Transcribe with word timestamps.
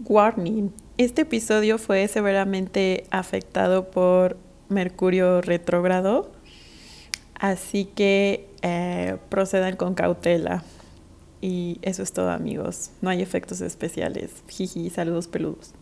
Warning. 0.00 0.72
Este 0.98 1.22
episodio 1.22 1.78
fue 1.78 2.08
severamente 2.08 3.06
afectado 3.10 3.90
por 3.90 4.36
Mercurio 4.68 5.40
retrógrado, 5.40 6.32
así 7.34 7.84
que 7.84 8.48
eh, 8.62 9.18
procedan 9.30 9.76
con 9.76 9.94
cautela. 9.94 10.64
Y 11.40 11.78
eso 11.82 12.02
es 12.02 12.12
todo 12.12 12.30
amigos. 12.30 12.90
No 13.02 13.10
hay 13.10 13.22
efectos 13.22 13.60
especiales. 13.60 14.42
Jiji, 14.48 14.90
saludos 14.90 15.28
peludos. 15.28 15.74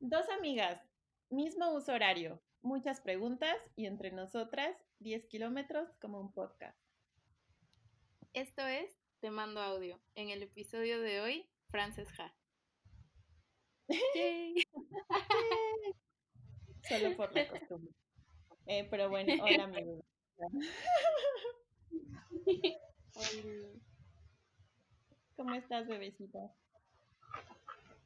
Dos 0.00 0.28
amigas, 0.36 0.80
mismo 1.30 1.72
uso 1.72 1.92
horario, 1.92 2.42
muchas 2.62 3.00
preguntas 3.00 3.54
y 3.76 3.86
entre 3.86 4.10
nosotras 4.10 4.76
10 5.00 5.26
kilómetros 5.26 5.88
como 6.00 6.20
un 6.20 6.32
podcast. 6.32 6.78
Esto 8.32 8.66
es 8.66 8.90
Te 9.20 9.30
Mando 9.30 9.60
Audio. 9.60 10.00
En 10.14 10.30
el 10.30 10.42
episodio 10.42 11.00
de 11.00 11.20
hoy, 11.20 11.46
Frances 11.68 12.08
Ha. 12.18 12.41
Solo 16.88 17.16
por 17.16 17.34
la 17.34 17.48
costumbre. 17.48 17.92
Eh, 18.66 18.86
pero 18.90 19.08
bueno, 19.08 19.32
hola 19.42 19.64
amigos. 19.64 20.04
¿Cómo 25.36 25.54
estás, 25.54 25.88
bebecita? 25.88 26.38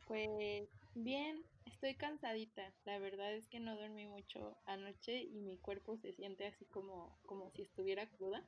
Pues 0.06 0.68
bien, 0.94 1.42
estoy 1.66 1.94
cansadita. 1.94 2.72
La 2.84 2.98
verdad 2.98 3.34
es 3.34 3.46
que 3.48 3.60
no 3.60 3.76
dormí 3.76 4.06
mucho 4.06 4.56
anoche 4.66 5.22
y 5.22 5.40
mi 5.40 5.56
cuerpo 5.58 5.96
se 5.98 6.12
siente 6.12 6.46
así 6.46 6.64
como, 6.66 7.16
como 7.26 7.50
si 7.50 7.62
estuviera 7.62 8.06
cruda. 8.08 8.42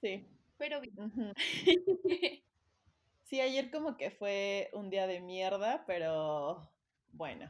Sí. 0.00 0.24
Pero 0.58 0.80
bien. 0.80 1.32
Sí, 3.30 3.40
ayer 3.40 3.70
como 3.70 3.96
que 3.96 4.10
fue 4.10 4.70
un 4.72 4.90
día 4.90 5.06
de 5.06 5.20
mierda, 5.20 5.84
pero 5.86 6.68
bueno, 7.12 7.48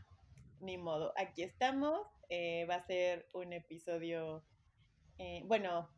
ni 0.61 0.77
modo. 0.77 1.15
Aquí 1.16 1.43
estamos. 1.43 2.07
Eh, 2.29 2.66
va 2.68 2.74
a 2.74 2.87
ser 2.87 3.27
un 3.32 3.55
episodio, 3.55 4.45
eh, 5.16 5.43
bueno, 5.46 5.88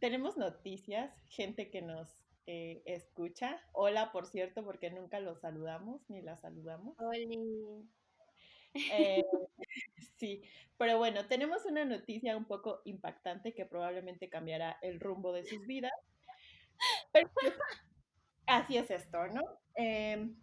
tenemos 0.00 0.36
noticias, 0.36 1.10
gente 1.30 1.70
que 1.70 1.80
nos 1.80 2.14
eh, 2.44 2.82
escucha. 2.84 3.58
Hola, 3.72 4.12
por 4.12 4.26
cierto, 4.26 4.66
porque 4.66 4.90
nunca 4.90 5.18
los 5.18 5.40
saludamos 5.40 6.02
ni 6.10 6.20
la 6.20 6.36
saludamos. 6.36 6.94
Hola. 6.98 7.86
sí, 10.18 10.42
pero 10.76 10.98
bueno, 10.98 11.26
tenemos 11.26 11.64
una 11.64 11.86
noticia 11.86 12.36
un 12.36 12.44
poco 12.44 12.82
impactante 12.84 13.54
que 13.54 13.64
probablemente 13.64 14.28
cambiará 14.28 14.76
el 14.82 15.00
rumbo 15.00 15.32
de 15.32 15.46
sus 15.46 15.66
vidas. 15.66 15.92
Pero, 17.12 17.30
Así 18.52 18.76
es 18.76 18.90
esto, 18.90 19.26
¿no? 19.28 19.40
Em, 19.76 20.36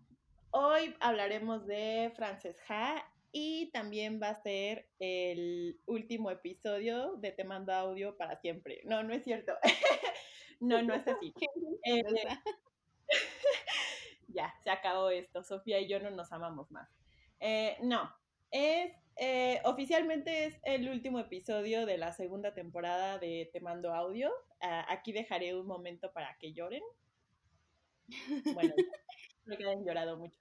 hoy 0.50 0.96
hablaremos 1.00 1.68
de 1.68 2.12
Frances 2.16 2.58
Ha 2.68 3.08
y 3.32 3.70
también 3.70 4.20
va 4.20 4.30
a 4.30 4.42
ser 4.42 4.90
el 4.98 5.80
último 5.86 6.32
episodio 6.32 7.18
de 7.18 7.32
Te 7.34 7.44
Mando 7.44 7.72
Audio 7.72 8.18
para 8.18 8.36
siempre. 8.42 8.82
No, 8.86 9.04
no 9.04 9.14
es 9.14 9.24
cierto. 9.24 9.54
no, 10.60 10.82
no 10.82 10.96
es 10.96 11.08
así. 11.08 11.36
Eh, 11.86 12.04
ya, 14.28 14.56
se 14.64 14.72
acabó 14.72 15.12
esto. 15.12 15.44
Sofía 15.44 15.80
y 15.80 15.88
yo 15.88 16.00
no 16.00 16.10
nos 16.10 16.32
amamos 16.32 16.72
más. 16.72 16.90
Eh, 17.40 17.78
no, 17.84 18.12
es 18.50 18.92
eh, 19.18 19.62
oficialmente 19.66 20.46
es 20.46 20.60
el 20.64 20.90
último 20.90 21.20
episodio 21.20 21.86
de 21.86 22.00
la 22.00 22.12
segunda 22.12 22.56
temporada 22.56 23.20
de 23.20 23.52
Te 23.54 23.62
Mando 23.62 23.94
Audio. 23.94 24.34
Ah, 24.62 24.88
aquí 24.90 25.12
dejaré 25.12 25.54
un 25.54 25.68
momento 25.68 26.12
para 26.12 26.36
que 26.40 26.54
lloren. 26.54 26.82
Bueno, 28.54 28.74
me 29.46 29.58
quedan 29.58 29.84
llorado 29.86 30.18
mucho. 30.18 30.38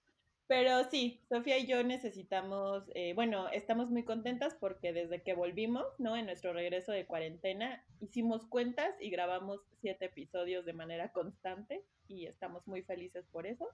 Pero 0.48 0.84
sí, 0.84 1.20
Sofía 1.28 1.58
y 1.58 1.66
yo 1.66 1.84
necesitamos, 1.84 2.84
eh, 2.94 3.12
bueno, 3.14 3.50
estamos 3.50 3.90
muy 3.90 4.02
contentas 4.02 4.56
porque 4.58 4.94
desde 4.94 5.22
que 5.22 5.34
volvimos, 5.34 5.84
¿no? 5.98 6.16
En 6.16 6.24
nuestro 6.24 6.54
regreso 6.54 6.90
de 6.90 7.04
cuarentena, 7.04 7.84
hicimos 8.00 8.46
cuentas 8.46 8.94
y 8.98 9.10
grabamos 9.10 9.60
siete 9.82 10.06
episodios 10.06 10.64
de 10.64 10.72
manera 10.72 11.12
constante 11.12 11.84
y 12.08 12.24
estamos 12.24 12.66
muy 12.66 12.82
felices 12.82 13.26
por 13.30 13.46
eso. 13.46 13.68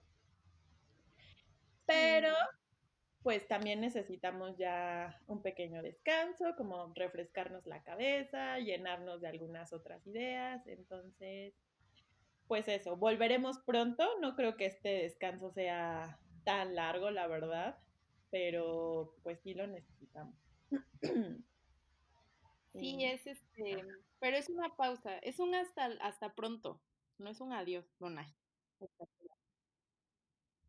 Pero, 1.87 2.33
pues 3.23 3.47
también 3.47 3.81
necesitamos 3.81 4.57
ya 4.59 5.21
un 5.29 5.43
pequeño 5.43 5.81
descanso, 5.81 6.57
como 6.57 6.93
refrescarnos 6.97 7.67
la 7.67 7.85
cabeza, 7.85 8.59
llenarnos 8.59 9.21
de 9.21 9.29
algunas 9.29 9.73
otras 9.73 10.05
ideas. 10.09 10.67
Entonces, 10.67 11.55
pues 12.49 12.69
eso, 12.69 12.97
volveremos 12.97 13.59
pronto. 13.61 14.05
No 14.21 14.37
creo 14.37 14.57
que 14.57 14.67
este 14.67 14.89
descanso 15.03 15.51
sea 15.53 16.19
tan 16.45 16.75
largo, 16.75 17.11
la 17.11 17.27
verdad, 17.27 17.79
pero 18.31 19.15
pues 19.23 19.41
sí 19.41 19.55
lo 19.55 19.67
necesitamos. 19.67 20.35
Sí, 22.73 23.05
es 23.05 23.27
este, 23.27 23.85
pero 24.19 24.37
es 24.37 24.49
una 24.49 24.75
pausa, 24.77 25.19
es 25.19 25.39
un 25.39 25.55
hasta, 25.55 25.87
hasta 26.01 26.35
pronto, 26.35 26.81
no 27.19 27.31
es 27.31 27.41
un 27.41 27.53
adiós, 27.53 27.87
Donay. 28.01 28.27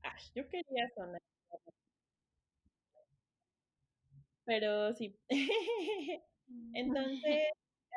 Ay, 0.04 0.22
yo 0.36 0.48
quería 0.48 0.90
sonar. 0.96 1.22
Pero 4.46 4.94
sí. 4.94 5.18
Entonces, 6.74 7.48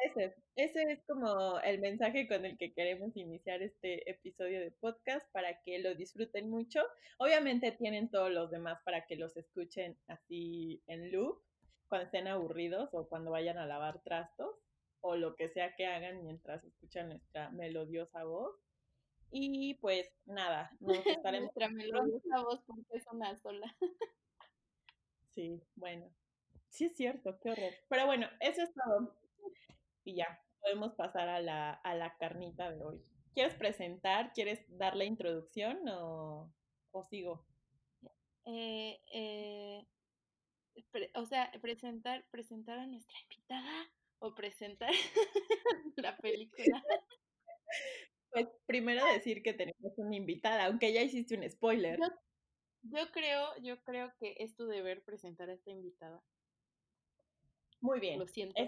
ese, 0.05 0.35
ese 0.57 0.83
es 0.93 1.03
como 1.07 1.59
el 1.61 1.81
mensaje 1.81 2.29
con 2.29 2.45
el 2.45 2.57
que 2.57 2.73
queremos 2.73 3.17
iniciar 3.17 3.63
este 3.63 4.09
episodio 4.11 4.61
de 4.61 4.71
podcast 4.71 5.31
para 5.33 5.61
que 5.63 5.79
lo 5.79 5.95
disfruten 5.95 6.51
mucho. 6.51 6.83
Obviamente 7.19 7.73
tienen 7.73 8.11
todos 8.11 8.31
los 8.31 8.51
demás 8.51 8.81
para 8.85 9.07
que 9.07 9.17
los 9.17 9.37
escuchen 9.37 9.99
así 10.09 10.83
en 10.87 11.11
loop 11.13 11.43
cuando 11.89 12.07
estén 12.07 12.29
aburridos 12.29 12.91
o 12.93 13.09
cuando 13.09 13.31
vayan 13.31 13.59
a 13.59 13.67
lavar 13.67 14.03
trastos 14.03 14.57
o 15.01 15.17
lo 15.17 15.37
que 15.37 15.49
sea 15.49 15.75
que 15.75 15.87
hagan 15.87 16.23
mientras 16.23 16.63
escuchan 16.65 17.09
nuestra 17.09 17.51
melodiosa 17.51 18.25
voz. 18.25 18.57
Y 19.31 19.75
pues 19.75 20.11
nada, 20.27 20.71
nos 20.81 20.99
estaremos. 21.07 21.53
nuestra 21.55 21.69
melodiosa 21.69 22.43
voz 22.43 22.63
porque 22.67 22.97
es 22.97 23.07
una 23.13 23.37
sola. 23.39 23.75
sí, 25.31 25.63
bueno. 25.75 26.11
Sí 26.71 26.85
es 26.85 26.97
cierto, 26.97 27.39
qué 27.41 27.51
horror. 27.53 27.73
Pero 27.89 28.05
bueno, 28.05 28.29
eso 28.41 28.63
es 28.63 28.71
todo 28.75 29.17
y 30.09 30.15
ya, 30.15 30.43
podemos 30.61 30.95
pasar 30.95 31.29
a 31.29 31.41
la, 31.41 31.73
a 31.73 31.95
la 31.95 32.17
carnita 32.17 32.71
de 32.71 32.83
hoy. 32.83 33.03
¿Quieres 33.35 33.55
presentar? 33.55 34.33
¿Quieres 34.33 34.65
dar 34.69 34.97
la 34.97 35.05
introducción 35.05 35.87
o, 35.87 36.51
o 36.93 37.05
sigo? 37.05 37.45
Eh, 38.47 38.99
eh, 39.13 39.87
o 41.15 41.27
sea, 41.27 41.53
presentar, 41.61 42.25
presentar 42.31 42.79
a 42.79 42.87
nuestra 42.87 43.19
invitada 43.21 43.91
o 44.21 44.35
presentar 44.35 44.91
la 45.97 46.17
película. 46.17 46.83
Pues 48.31 48.49
primero 48.65 49.05
decir 49.13 49.43
que 49.43 49.53
tenemos 49.53 49.93
una 49.99 50.17
invitada, 50.17 50.65
aunque 50.65 50.95
ya 50.95 51.03
hiciste 51.03 51.37
un 51.37 51.49
spoiler. 51.51 51.99
Yo, 52.83 53.11
creo, 53.13 53.47
yo 53.61 53.83
creo 53.85 54.11
que 54.19 54.37
es 54.39 54.57
tu 54.57 54.67
deber 54.67 55.03
presentar 55.03 55.51
a 55.51 55.53
esta 55.53 55.71
invitada. 55.71 56.23
Muy 57.81 58.01
bien. 58.01 58.19
Lo 58.19 58.27
siento. 58.27 58.63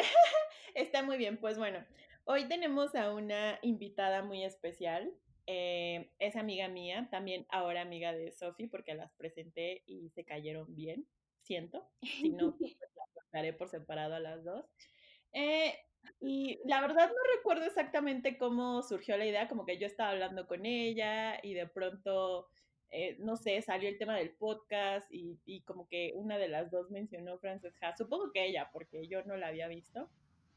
Está 0.74 1.02
muy 1.02 1.16
bien, 1.16 1.38
pues 1.38 1.58
bueno, 1.58 1.84
hoy 2.24 2.46
tenemos 2.48 2.94
a 2.94 3.12
una 3.12 3.58
invitada 3.62 4.22
muy 4.22 4.44
especial. 4.44 5.12
Eh, 5.46 6.12
es 6.18 6.36
amiga 6.36 6.68
mía, 6.68 7.08
también 7.10 7.46
ahora 7.48 7.80
amiga 7.82 8.12
de 8.12 8.30
Sofi, 8.32 8.66
porque 8.66 8.94
las 8.94 9.12
presenté 9.14 9.82
y 9.86 10.10
se 10.10 10.24
cayeron 10.24 10.74
bien, 10.74 11.06
siento. 11.42 11.88
Si 12.02 12.30
no, 12.30 12.56
pues 12.56 12.76
las 12.96 13.08
contaré 13.14 13.52
por 13.52 13.68
separado 13.68 14.14
a 14.14 14.20
las 14.20 14.44
dos. 14.44 14.64
Eh, 15.32 15.74
y 16.20 16.60
la 16.64 16.80
verdad 16.80 17.08
no 17.08 17.36
recuerdo 17.36 17.64
exactamente 17.64 18.38
cómo 18.38 18.82
surgió 18.82 19.16
la 19.16 19.26
idea, 19.26 19.48
como 19.48 19.64
que 19.66 19.78
yo 19.78 19.86
estaba 19.86 20.10
hablando 20.10 20.46
con 20.46 20.66
ella 20.66 21.38
y 21.42 21.54
de 21.54 21.66
pronto, 21.66 22.48
eh, 22.90 23.16
no 23.20 23.36
sé, 23.36 23.60
salió 23.62 23.88
el 23.88 23.98
tema 23.98 24.16
del 24.16 24.30
podcast 24.30 25.06
y, 25.12 25.38
y, 25.46 25.62
como 25.62 25.88
que 25.88 26.12
una 26.14 26.38
de 26.38 26.48
las 26.48 26.70
dos 26.70 26.90
mencionó 26.90 27.38
Frances 27.38 27.74
Ha, 27.82 27.96
supongo 27.96 28.32
que 28.32 28.46
ella, 28.46 28.70
porque 28.72 29.06
yo 29.06 29.22
no 29.24 29.36
la 29.36 29.48
había 29.48 29.68
visto 29.68 30.08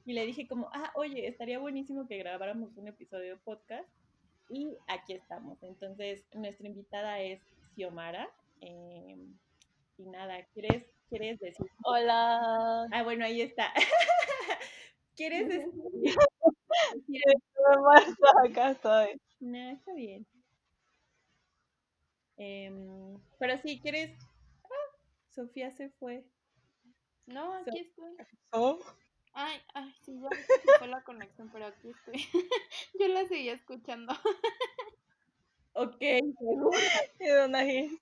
y 0.05 0.13
le 0.13 0.25
dije 0.25 0.47
como, 0.47 0.69
ah, 0.73 0.91
oye, 0.95 1.27
estaría 1.27 1.59
buenísimo 1.59 2.07
que 2.07 2.17
grabáramos 2.17 2.75
un 2.75 2.87
episodio 2.87 3.35
de 3.35 3.41
podcast 3.41 3.87
y 4.49 4.77
aquí 4.87 5.13
estamos. 5.13 5.63
Entonces, 5.63 6.25
nuestra 6.33 6.67
invitada 6.67 7.21
es 7.21 7.41
Xiomara. 7.75 8.29
Em, 8.59 9.37
y 9.97 10.05
nada, 10.05 10.43
¿quieres, 10.53 10.85
¿quieres 11.09 11.39
decir? 11.39 11.67
Hola. 11.85 12.85
Ah, 12.91 13.03
bueno, 13.03 13.23
ahí 13.25 13.41
está. 13.41 13.71
¿Quieres 15.15 15.47
decir? 15.47 16.15
Acá 18.45 18.71
estoy. 18.71 19.21
No, 19.39 19.69
está 19.71 19.93
bien. 19.93 20.25
Eh, 22.37 22.71
pero 23.39 23.57
sí, 23.61 23.79
¿quieres? 23.79 24.17
Ah, 24.63 24.97
Sofía 25.29 25.71
se 25.71 25.89
fue. 25.91 26.23
No, 27.25 27.53
aquí 27.53 27.79
estoy. 27.79 28.15
¿Oh? 28.51 28.79
Ay, 29.33 29.59
ay, 29.73 29.93
sí, 30.05 30.19
ya 30.21 30.29
fue 30.77 30.87
la 30.87 31.03
conexión, 31.03 31.49
pero 31.51 31.65
aquí 31.67 31.89
estoy. 31.89 32.13
Yo 32.99 33.07
la 33.07 33.25
seguía 33.27 33.53
escuchando. 33.53 34.13
Ok. 35.73 36.01
Y 36.01 36.21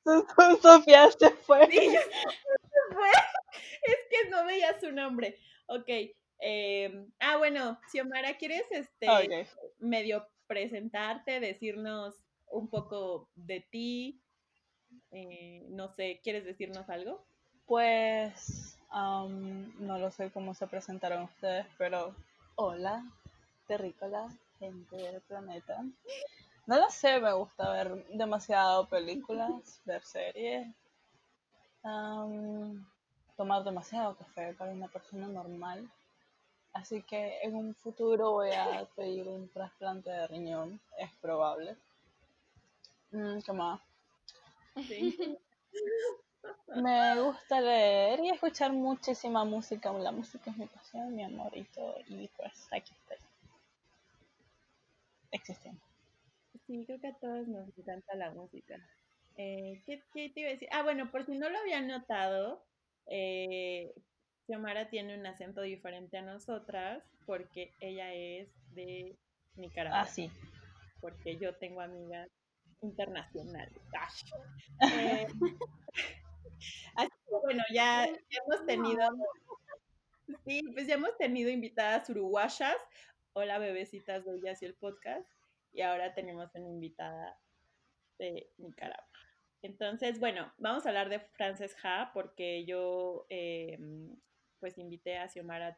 su- 0.03 0.27
Sofía 0.61 1.09
se 1.11 1.29
fue. 1.31 1.67
Sí, 1.71 1.93
yo- 1.93 1.99
fue. 2.93 3.09
Es 3.83 3.95
que 4.09 4.29
no 4.29 4.45
veía 4.45 4.77
su 4.79 4.91
nombre. 4.91 5.37
Ok. 5.67 5.87
eh, 6.39 7.05
ah, 7.19 7.37
bueno, 7.37 7.79
Xiomara, 7.91 8.37
¿quieres 8.37 8.63
este 8.71 9.07
medio 9.79 10.27
presentarte, 10.47 11.39
decirnos 11.39 12.15
un 12.51 12.67
poco 12.67 13.27
de 13.35 13.61
ti? 13.61 14.21
Eh, 15.11 15.65
no 15.69 15.89
sé, 15.89 16.19
¿quieres 16.23 16.45
decirnos 16.45 16.89
algo? 16.89 17.23
Pues 17.65 18.77
am, 18.89 19.73
no 19.85 19.97
lo 19.97 20.11
sé 20.11 20.31
cómo 20.31 20.53
se 20.53 20.67
presentaron 20.67 21.23
ustedes, 21.23 21.65
pero 21.77 22.15
hola, 22.55 23.03
terrícola, 23.67 24.27
gente 24.59 24.95
del 24.95 25.21
planeta. 25.21 25.83
No 26.67 26.77
lo 26.77 26.89
sé, 26.89 27.19
me 27.19 27.33
gusta 27.33 27.71
ver 27.71 28.05
demasiado 28.09 28.87
películas, 28.87 29.81
ver 29.85 30.03
series, 30.03 30.67
am, 31.83 32.85
tomar 33.35 33.63
demasiado 33.63 34.15
café 34.15 34.53
para 34.53 34.71
una 34.71 34.87
persona 34.87 35.27
normal. 35.27 35.89
Así 36.73 37.01
que 37.01 37.39
en 37.41 37.55
un 37.55 37.75
futuro 37.75 38.31
voy 38.31 38.51
a 38.51 38.87
pedir 38.95 39.27
un 39.27 39.49
trasplante 39.49 40.09
de 40.09 40.27
riñón, 40.27 40.79
es 40.97 41.11
probable. 41.21 41.75
Mm, 43.11 43.39
¿Qué 43.45 43.53
más? 43.53 43.81
Sí. 44.87 45.17
Me 46.67 47.21
gusta 47.21 47.59
leer 47.61 48.19
y 48.21 48.29
escuchar 48.29 48.71
muchísima 48.71 49.43
música. 49.43 49.91
La 49.93 50.11
música 50.11 50.49
es 50.51 50.57
mi 50.57 50.65
pasión, 50.67 51.15
mi 51.15 51.23
amor 51.23 51.55
y 51.55 51.63
todo. 51.65 51.97
Y 52.07 52.27
pues 52.29 52.67
aquí 52.71 52.93
estoy. 52.93 53.17
Existiendo. 55.31 55.81
Sí, 56.65 56.83
creo 56.85 56.99
que 56.99 57.07
a 57.07 57.13
todos 57.15 57.47
nos 57.47 57.67
encanta 57.77 58.15
la 58.15 58.31
música. 58.31 58.79
Eh, 59.37 59.81
¿qué, 59.85 60.01
qué 60.13 60.29
te 60.29 60.39
iba 60.41 60.49
a 60.49 60.53
decir? 60.53 60.69
Ah, 60.71 60.83
bueno, 60.83 61.11
por 61.11 61.25
si 61.25 61.37
no 61.37 61.49
lo 61.49 61.57
habían 61.59 61.87
notado, 61.87 62.63
eh, 63.07 63.93
Xiomara 64.45 64.89
tiene 64.89 65.17
un 65.17 65.25
acento 65.25 65.61
diferente 65.61 66.17
a 66.17 66.21
nosotras 66.21 67.03
porque 67.25 67.71
ella 67.79 68.13
es 68.13 68.47
de 68.73 69.15
Nicaragua, 69.55 70.01
Ah, 70.01 70.07
sí. 70.07 70.29
porque 71.01 71.37
yo 71.37 71.55
tengo 71.55 71.81
amigas 71.81 72.29
internacionales. 72.81 73.81
Ay. 74.79 74.89
Eh, 74.89 75.27
así 76.95 77.09
que 77.09 77.35
bueno, 77.43 77.63
ya, 77.73 78.07
ya 78.07 78.39
hemos 78.45 78.65
tenido, 78.65 79.09
sí, 80.45 80.61
pues 80.73 80.87
ya 80.87 80.95
hemos 80.95 81.17
tenido 81.17 81.49
invitadas 81.49 82.09
uruguayas. 82.09 82.77
Hola, 83.33 83.59
bebecitas 83.59 84.25
de 84.25 84.35
Ellas 84.35 84.61
y 84.61 84.65
el 84.65 84.75
podcast. 84.75 85.27
Y 85.73 85.81
ahora 85.81 86.13
tenemos 86.13 86.53
una 86.55 86.67
invitada 86.67 87.39
de 88.19 88.49
Nicaragua. 88.57 89.07
Entonces, 89.61 90.19
bueno, 90.19 90.51
vamos 90.57 90.85
a 90.85 90.89
hablar 90.89 91.09
de 91.09 91.19
Frances 91.19 91.75
Ha 91.83 92.11
porque 92.13 92.65
yo 92.65 93.25
eh, 93.29 93.77
pues 94.59 94.77
invité 94.77 95.17
a 95.17 95.27
Xiomara 95.27 95.77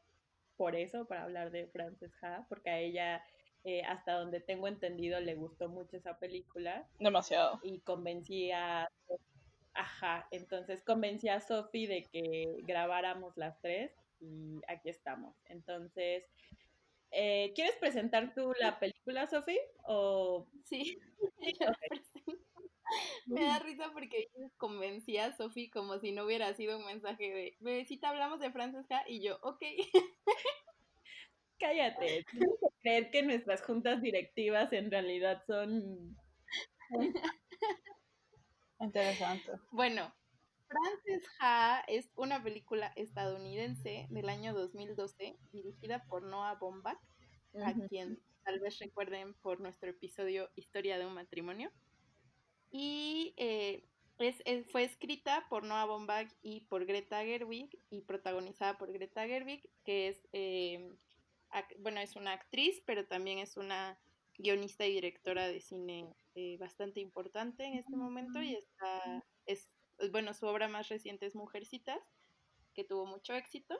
por 0.55 0.75
eso, 0.75 1.05
para 1.05 1.23
hablar 1.23 1.51
de 1.51 1.67
Frances 1.67 2.13
Ha, 2.21 2.45
porque 2.47 2.69
a 2.69 2.79
ella, 2.79 3.23
eh, 3.63 3.83
hasta 3.83 4.13
donde 4.13 4.39
tengo 4.39 4.67
entendido, 4.67 5.19
le 5.19 5.35
gustó 5.35 5.69
mucho 5.69 5.97
esa 5.97 6.17
película 6.19 6.87
Demasiado. 6.99 7.59
y 7.63 7.79
convencí 7.79 8.51
a... 8.51 8.89
Ajá, 9.73 10.27
entonces 10.31 10.83
convencí 10.83 11.29
a 11.29 11.41
Sophie 11.41 11.87
de 11.87 12.03
que 12.03 12.57
grabáramos 12.63 13.35
las 13.37 13.59
tres 13.61 13.91
y 14.19 14.61
aquí 14.67 14.89
estamos. 14.89 15.35
Entonces, 15.45 16.23
eh, 17.11 17.51
¿quieres 17.55 17.75
presentar 17.77 18.33
tú 18.35 18.53
la 18.59 18.79
película, 18.79 19.27
Sophie? 19.27 19.59
O... 19.85 20.47
Sí. 20.65 20.99
Me 23.25 23.43
da 23.43 23.59
risa 23.59 23.91
porque 23.93 24.29
convencí 24.57 25.17
a 25.17 25.35
Sofi 25.35 25.69
como 25.69 25.99
si 25.99 26.11
no 26.11 26.25
hubiera 26.25 26.53
sido 26.53 26.77
un 26.77 26.85
mensaje 26.85 27.23
de 27.23 27.57
bebecita, 27.59 28.09
hablamos 28.09 28.39
de 28.39 28.51
Francesca 28.51 29.03
y 29.07 29.21
yo, 29.21 29.37
ok. 29.41 29.61
Cállate, 31.59 32.25
tienes 32.31 32.49
que 32.59 32.67
creer 32.81 33.11
que 33.11 33.23
nuestras 33.23 33.61
juntas 33.63 34.01
directivas 34.01 34.71
en 34.73 34.91
realidad 34.91 35.43
son... 35.47 36.17
Interesante. 38.79 39.51
Bueno, 39.71 40.13
Frances 40.67 41.23
Ha 41.39 41.83
es 41.87 42.09
una 42.15 42.43
película 42.43 42.91
estadounidense 42.95 44.07
del 44.09 44.27
año 44.29 44.53
2012 44.53 45.37
dirigida 45.51 46.03
por 46.09 46.23
Noah 46.23 46.55
Baumbach, 46.55 46.97
a 47.63 47.71
Ujú. 47.71 47.87
quien 47.87 48.19
tal 48.43 48.59
vez 48.59 48.77
recuerden 48.79 49.33
por 49.35 49.61
nuestro 49.61 49.89
episodio 49.89 50.49
Historia 50.55 50.97
de 50.97 51.05
un 51.05 51.13
matrimonio. 51.13 51.71
Y 52.71 53.33
eh, 53.37 53.85
es, 54.17 54.41
es- 54.45 54.69
fue 54.71 54.83
escrita 54.83 55.45
por 55.49 55.63
Noah 55.63 55.85
Baumbach 55.85 56.29
y 56.41 56.61
por 56.61 56.85
Greta 56.85 57.23
Gerwig 57.23 57.69
y 57.89 58.01
protagonizada 58.01 58.77
por 58.77 58.91
Greta 58.91 59.25
Gerwig, 59.27 59.69
que 59.85 60.09
es, 60.09 60.27
eh, 60.33 60.91
bueno, 61.79 61.99
es 61.99 62.15
una 62.15 62.33
actriz, 62.33 62.81
pero 62.85 63.05
también 63.05 63.39
es 63.39 63.57
una 63.57 63.97
guionista 64.37 64.85
y 64.85 64.93
directora 64.93 65.47
de 65.47 65.61
cine 65.61 66.15
eh, 66.35 66.57
bastante 66.57 66.99
importante 66.99 67.65
en 67.65 67.75
este 67.75 67.95
momento 67.95 68.41
y 68.41 68.55
está, 68.55 69.23
es, 69.45 69.69
bueno, 70.11 70.33
su 70.33 70.47
obra 70.47 70.67
más 70.67 70.89
reciente 70.89 71.25
es 71.25 71.35
Mujercitas, 71.35 71.99
que 72.73 72.83
tuvo 72.83 73.05
mucho 73.05 73.33
éxito. 73.33 73.79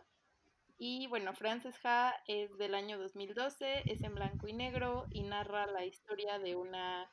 Y 0.77 1.07
bueno, 1.07 1.33
Frances 1.33 1.75
Ha 1.83 2.15
es 2.27 2.55
del 2.57 2.75
año 2.75 2.97
2012, 2.99 3.91
es 3.91 4.01
en 4.01 4.15
blanco 4.15 4.47
y 4.47 4.53
negro 4.53 5.05
y 5.11 5.23
narra 5.23 5.65
la 5.67 5.85
historia 5.85 6.39
de 6.39 6.55
una, 6.55 7.11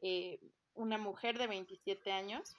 eh, 0.00 0.38
una 0.74 0.98
mujer 0.98 1.38
de 1.38 1.46
27 1.46 2.12
años, 2.12 2.56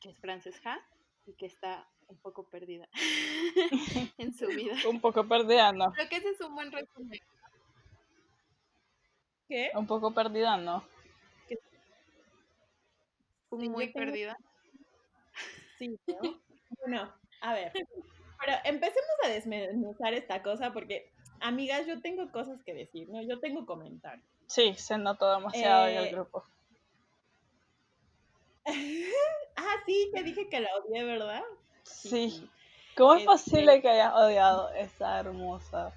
que 0.00 0.10
es 0.10 0.18
Frances 0.18 0.60
Ha, 0.64 0.78
y 1.26 1.34
que 1.34 1.46
está 1.46 1.88
un 2.08 2.16
poco 2.18 2.44
perdida 2.44 2.88
en 4.18 4.32
su 4.34 4.46
vida. 4.48 4.74
Un 4.88 5.00
poco 5.00 5.26
perdida, 5.28 5.72
no. 5.72 5.92
Creo 5.92 6.08
que 6.08 6.16
ese 6.16 6.30
es 6.30 6.40
un 6.40 6.54
buen 6.54 6.72
resumen. 6.72 7.20
¿Qué? 9.48 9.70
Un 9.74 9.86
poco 9.86 10.12
perdida, 10.12 10.56
no. 10.58 10.84
Sí, 11.48 11.56
yo 13.50 13.70
muy 13.70 13.86
tengo- 13.92 13.98
perdida. 14.06 14.36
Sí, 15.78 15.98
¿no? 16.06 16.40
Bueno, 16.80 17.14
a 17.40 17.54
ver. 17.54 17.72
Pero 17.72 18.52
empecemos 18.64 19.10
a 19.24 19.28
desmenuzar 19.28 20.12
esta 20.14 20.42
cosa 20.42 20.72
porque, 20.72 21.10
amigas, 21.40 21.86
yo 21.86 22.00
tengo 22.00 22.30
cosas 22.30 22.62
que 22.62 22.74
decir, 22.74 23.08
¿no? 23.08 23.22
Yo 23.22 23.40
tengo 23.40 23.64
comentarios. 23.64 24.26
Sí, 24.48 24.74
se 24.74 24.98
notó 24.98 25.32
demasiado 25.34 25.86
en 25.88 25.96
el 25.96 26.04
Eh, 26.06 26.10
grupo. 26.12 26.44
ah, 29.56 29.74
sí, 29.86 30.10
te 30.14 30.22
dije 30.22 30.48
que 30.48 30.60
la 30.60 30.68
odié, 30.76 31.04
¿verdad? 31.04 31.42
Sí. 31.88 32.50
¿Cómo 32.96 33.14
es 33.14 33.20
Este- 33.20 33.30
posible 33.30 33.80
que 33.80 33.88
hayas 33.88 34.14
odiado 34.14 34.70
esa 34.70 35.20
hermosa 35.20 35.92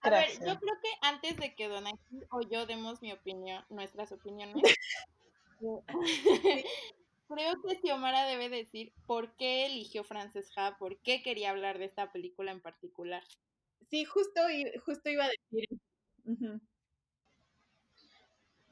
A 0.00 0.10
ver, 0.10 0.28
yo 0.32 0.58
creo 0.58 0.74
que 0.82 0.90
antes 1.02 1.36
de 1.36 1.54
que 1.54 1.68
Donaki 1.68 2.22
o 2.30 2.40
yo 2.42 2.66
demos 2.66 3.00
mi 3.02 3.12
opinión, 3.12 3.64
nuestras 3.68 4.12
opiniones, 4.12 4.54
creo 7.28 7.62
que 7.62 7.80
Xiomara 7.80 8.26
debe 8.26 8.48
decir 8.48 8.92
por 9.06 9.34
qué 9.36 9.66
eligió 9.66 10.04
Frances 10.04 10.50
Ha, 10.56 10.76
por 10.78 10.98
qué 10.98 11.22
quería 11.22 11.50
hablar 11.50 11.78
de 11.78 11.86
esta 11.86 12.12
película 12.12 12.52
en 12.52 12.60
particular. 12.60 13.22
Sí, 13.90 14.04
justo, 14.04 14.40
justo 14.84 15.08
iba 15.10 15.24
a 15.24 15.30
decir. 15.30 15.68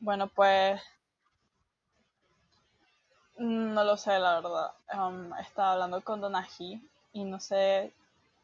Bueno, 0.00 0.28
pues 0.28 0.80
no 3.42 3.82
lo 3.82 3.96
sé, 3.96 4.18
la 4.20 4.40
verdad. 4.40 4.72
Um, 4.94 5.34
estaba 5.38 5.72
hablando 5.72 6.00
con 6.02 6.20
Donají 6.20 6.80
y 7.12 7.24
no 7.24 7.40
sé, 7.40 7.92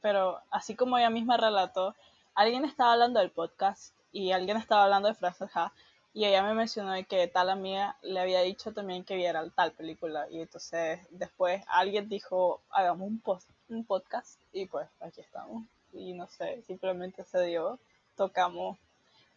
pero 0.00 0.40
así 0.50 0.74
como 0.74 0.98
ella 0.98 1.08
misma 1.08 1.36
relató, 1.36 1.94
alguien 2.34 2.64
estaba 2.64 2.94
hablando 2.94 3.20
del 3.20 3.30
podcast 3.30 3.94
y 4.12 4.32
alguien 4.32 4.56
estaba 4.56 4.84
hablando 4.84 5.08
de 5.08 5.14
Frances 5.14 5.50
Ha 5.54 5.72
y 6.14 6.24
ella 6.24 6.42
me 6.42 6.54
mencionó 6.54 6.94
que 7.08 7.28
tal 7.28 7.48
amiga 7.48 7.96
le 8.02 8.18
había 8.18 8.40
dicho 8.40 8.72
también 8.72 9.04
que 9.04 9.14
viera 9.14 9.48
tal 9.50 9.70
película 9.72 10.26
y 10.30 10.40
entonces 10.40 10.98
después 11.10 11.62
alguien 11.68 12.08
dijo 12.08 12.60
hagamos 12.70 13.06
un, 13.06 13.20
post, 13.20 13.48
un 13.68 13.84
podcast 13.84 14.40
y 14.52 14.66
pues 14.66 14.88
aquí 15.00 15.20
estamos 15.20 15.64
y 15.92 16.12
no 16.14 16.26
sé, 16.26 16.62
simplemente 16.66 17.22
se 17.24 17.44
dio, 17.44 17.78
tocamos 18.16 18.78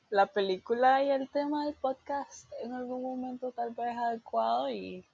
la 0.09 0.25
película 0.25 1.03
y 1.03 1.11
el 1.11 1.29
tema 1.29 1.65
del 1.65 1.75
podcast 1.75 2.51
en 2.63 2.73
algún 2.73 3.03
momento 3.03 3.51
tal 3.51 3.71
vez 3.71 3.95
adecuado 3.95 4.69
y 4.69 5.05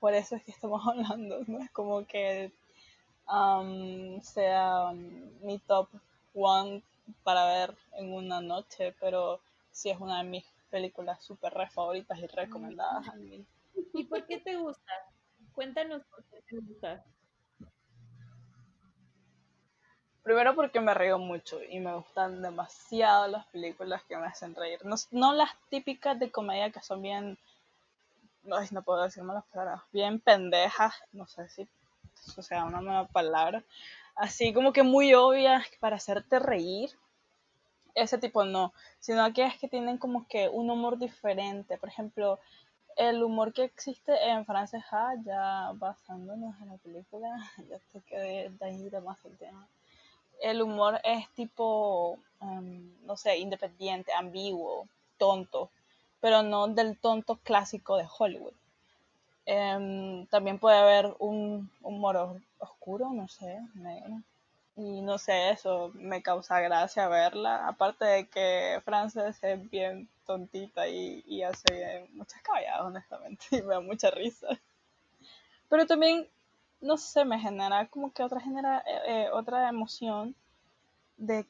por 0.00 0.14
eso 0.14 0.36
es 0.36 0.44
que 0.44 0.50
estamos 0.52 0.82
hablando, 0.86 1.40
no 1.46 1.58
es 1.58 1.70
como 1.70 2.06
que 2.06 2.52
um, 3.30 4.20
sea 4.20 4.90
um, 4.90 5.30
mi 5.42 5.58
top 5.58 5.88
one 6.34 6.82
para 7.24 7.44
ver 7.46 7.74
en 7.94 8.12
una 8.12 8.40
noche, 8.40 8.94
pero 9.00 9.40
sí 9.70 9.90
es 9.90 9.98
una 10.00 10.18
de 10.18 10.28
mis 10.28 10.44
películas 10.70 11.22
súper 11.22 11.54
re 11.54 11.68
favoritas 11.70 12.18
y 12.18 12.26
recomendadas 12.26 13.08
a 13.08 13.14
mí. 13.14 13.44
¿Y 13.94 14.04
por 14.04 14.26
qué 14.26 14.38
te 14.38 14.56
gusta? 14.56 14.92
Cuéntanos 15.54 16.02
por 16.04 16.24
qué 16.24 16.42
te 16.42 16.56
gusta. 16.56 17.04
Primero 20.22 20.54
porque 20.54 20.80
me 20.80 20.92
río 20.92 21.18
mucho 21.18 21.58
y 21.62 21.80
me 21.80 21.94
gustan 21.94 22.42
demasiado 22.42 23.28
las 23.28 23.46
películas 23.46 24.02
que 24.02 24.16
me 24.16 24.26
hacen 24.26 24.54
reír. 24.54 24.84
No, 24.84 24.96
no 25.10 25.32
las 25.32 25.50
típicas 25.70 26.18
de 26.18 26.30
comedia 26.30 26.70
que 26.70 26.82
son 26.82 27.00
bien 27.00 27.38
ay, 28.52 28.68
no 28.70 28.82
puedo 28.82 29.02
decir 29.02 29.22
malas 29.22 29.44
palabras, 29.52 29.82
bien 29.92 30.20
pendejas, 30.20 30.94
no 31.12 31.26
sé 31.26 31.48
si 31.48 31.68
o 32.36 32.42
sea 32.42 32.64
una 32.64 32.80
mala 32.80 33.06
palabra, 33.08 33.64
así 34.16 34.52
como 34.52 34.72
que 34.72 34.82
muy 34.82 35.14
obvias 35.14 35.64
para 35.80 35.96
hacerte 35.96 36.38
reír. 36.38 36.90
Ese 37.94 38.18
tipo 38.18 38.44
no, 38.44 38.72
sino 39.00 39.32
que 39.32 39.44
es 39.44 39.58
que 39.58 39.66
tienen 39.66 39.98
como 39.98 40.28
que 40.28 40.48
un 40.48 40.70
humor 40.70 40.98
diferente. 40.98 41.78
Por 41.78 41.88
ejemplo, 41.88 42.38
el 42.96 43.22
humor 43.22 43.52
que 43.52 43.64
existe 43.64 44.12
en 44.28 44.44
Frances 44.44 44.84
ya 45.24 45.72
basándonos 45.74 46.60
en 46.60 46.68
la 46.68 46.76
película, 46.76 47.28
ya 47.68 47.78
sé 47.92 48.00
que 48.02 48.50
de 48.50 48.64
ahí 48.64 48.90
más 49.02 49.24
el 49.24 49.36
tema. 49.38 49.66
El 50.40 50.62
humor 50.62 51.00
es 51.02 51.28
tipo, 51.30 52.18
um, 52.40 52.92
no 53.04 53.16
sé, 53.16 53.38
independiente, 53.38 54.12
ambiguo, 54.12 54.86
tonto, 55.16 55.70
pero 56.20 56.42
no 56.42 56.68
del 56.68 56.98
tonto 56.98 57.36
clásico 57.36 57.96
de 57.96 58.06
Hollywood. 58.18 58.54
Um, 59.46 60.26
también 60.26 60.58
puede 60.58 60.76
haber 60.76 61.14
un 61.18 61.70
humor 61.82 62.40
oscuro, 62.58 63.10
no 63.12 63.28
sé, 63.28 63.58
negro. 63.74 64.22
Y 64.76 65.00
no 65.00 65.18
sé, 65.18 65.50
eso 65.50 65.90
me 65.94 66.22
causa 66.22 66.60
gracia 66.60 67.08
verla. 67.08 67.66
Aparte 67.66 68.04
de 68.04 68.28
que 68.28 68.80
Frances 68.84 69.42
es 69.42 69.70
bien 69.70 70.08
tontita 70.26 70.86
y, 70.86 71.42
hace 71.42 71.72
bien 71.72 72.08
muchas 72.14 72.42
calladas, 72.42 72.82
honestamente, 72.82 73.44
y 73.50 73.62
me 73.62 73.74
da 73.74 73.80
mucha 73.80 74.10
risa. 74.10 74.48
Pero 75.68 75.86
también, 75.86 76.28
no 76.80 76.96
sé, 76.96 77.24
me 77.24 77.40
genera 77.40 77.86
como 77.86 78.12
que 78.12 78.22
otra, 78.22 78.40
genera, 78.40 78.84
eh, 78.86 79.00
eh, 79.06 79.30
otra 79.32 79.68
emoción 79.68 80.34
de 81.16 81.46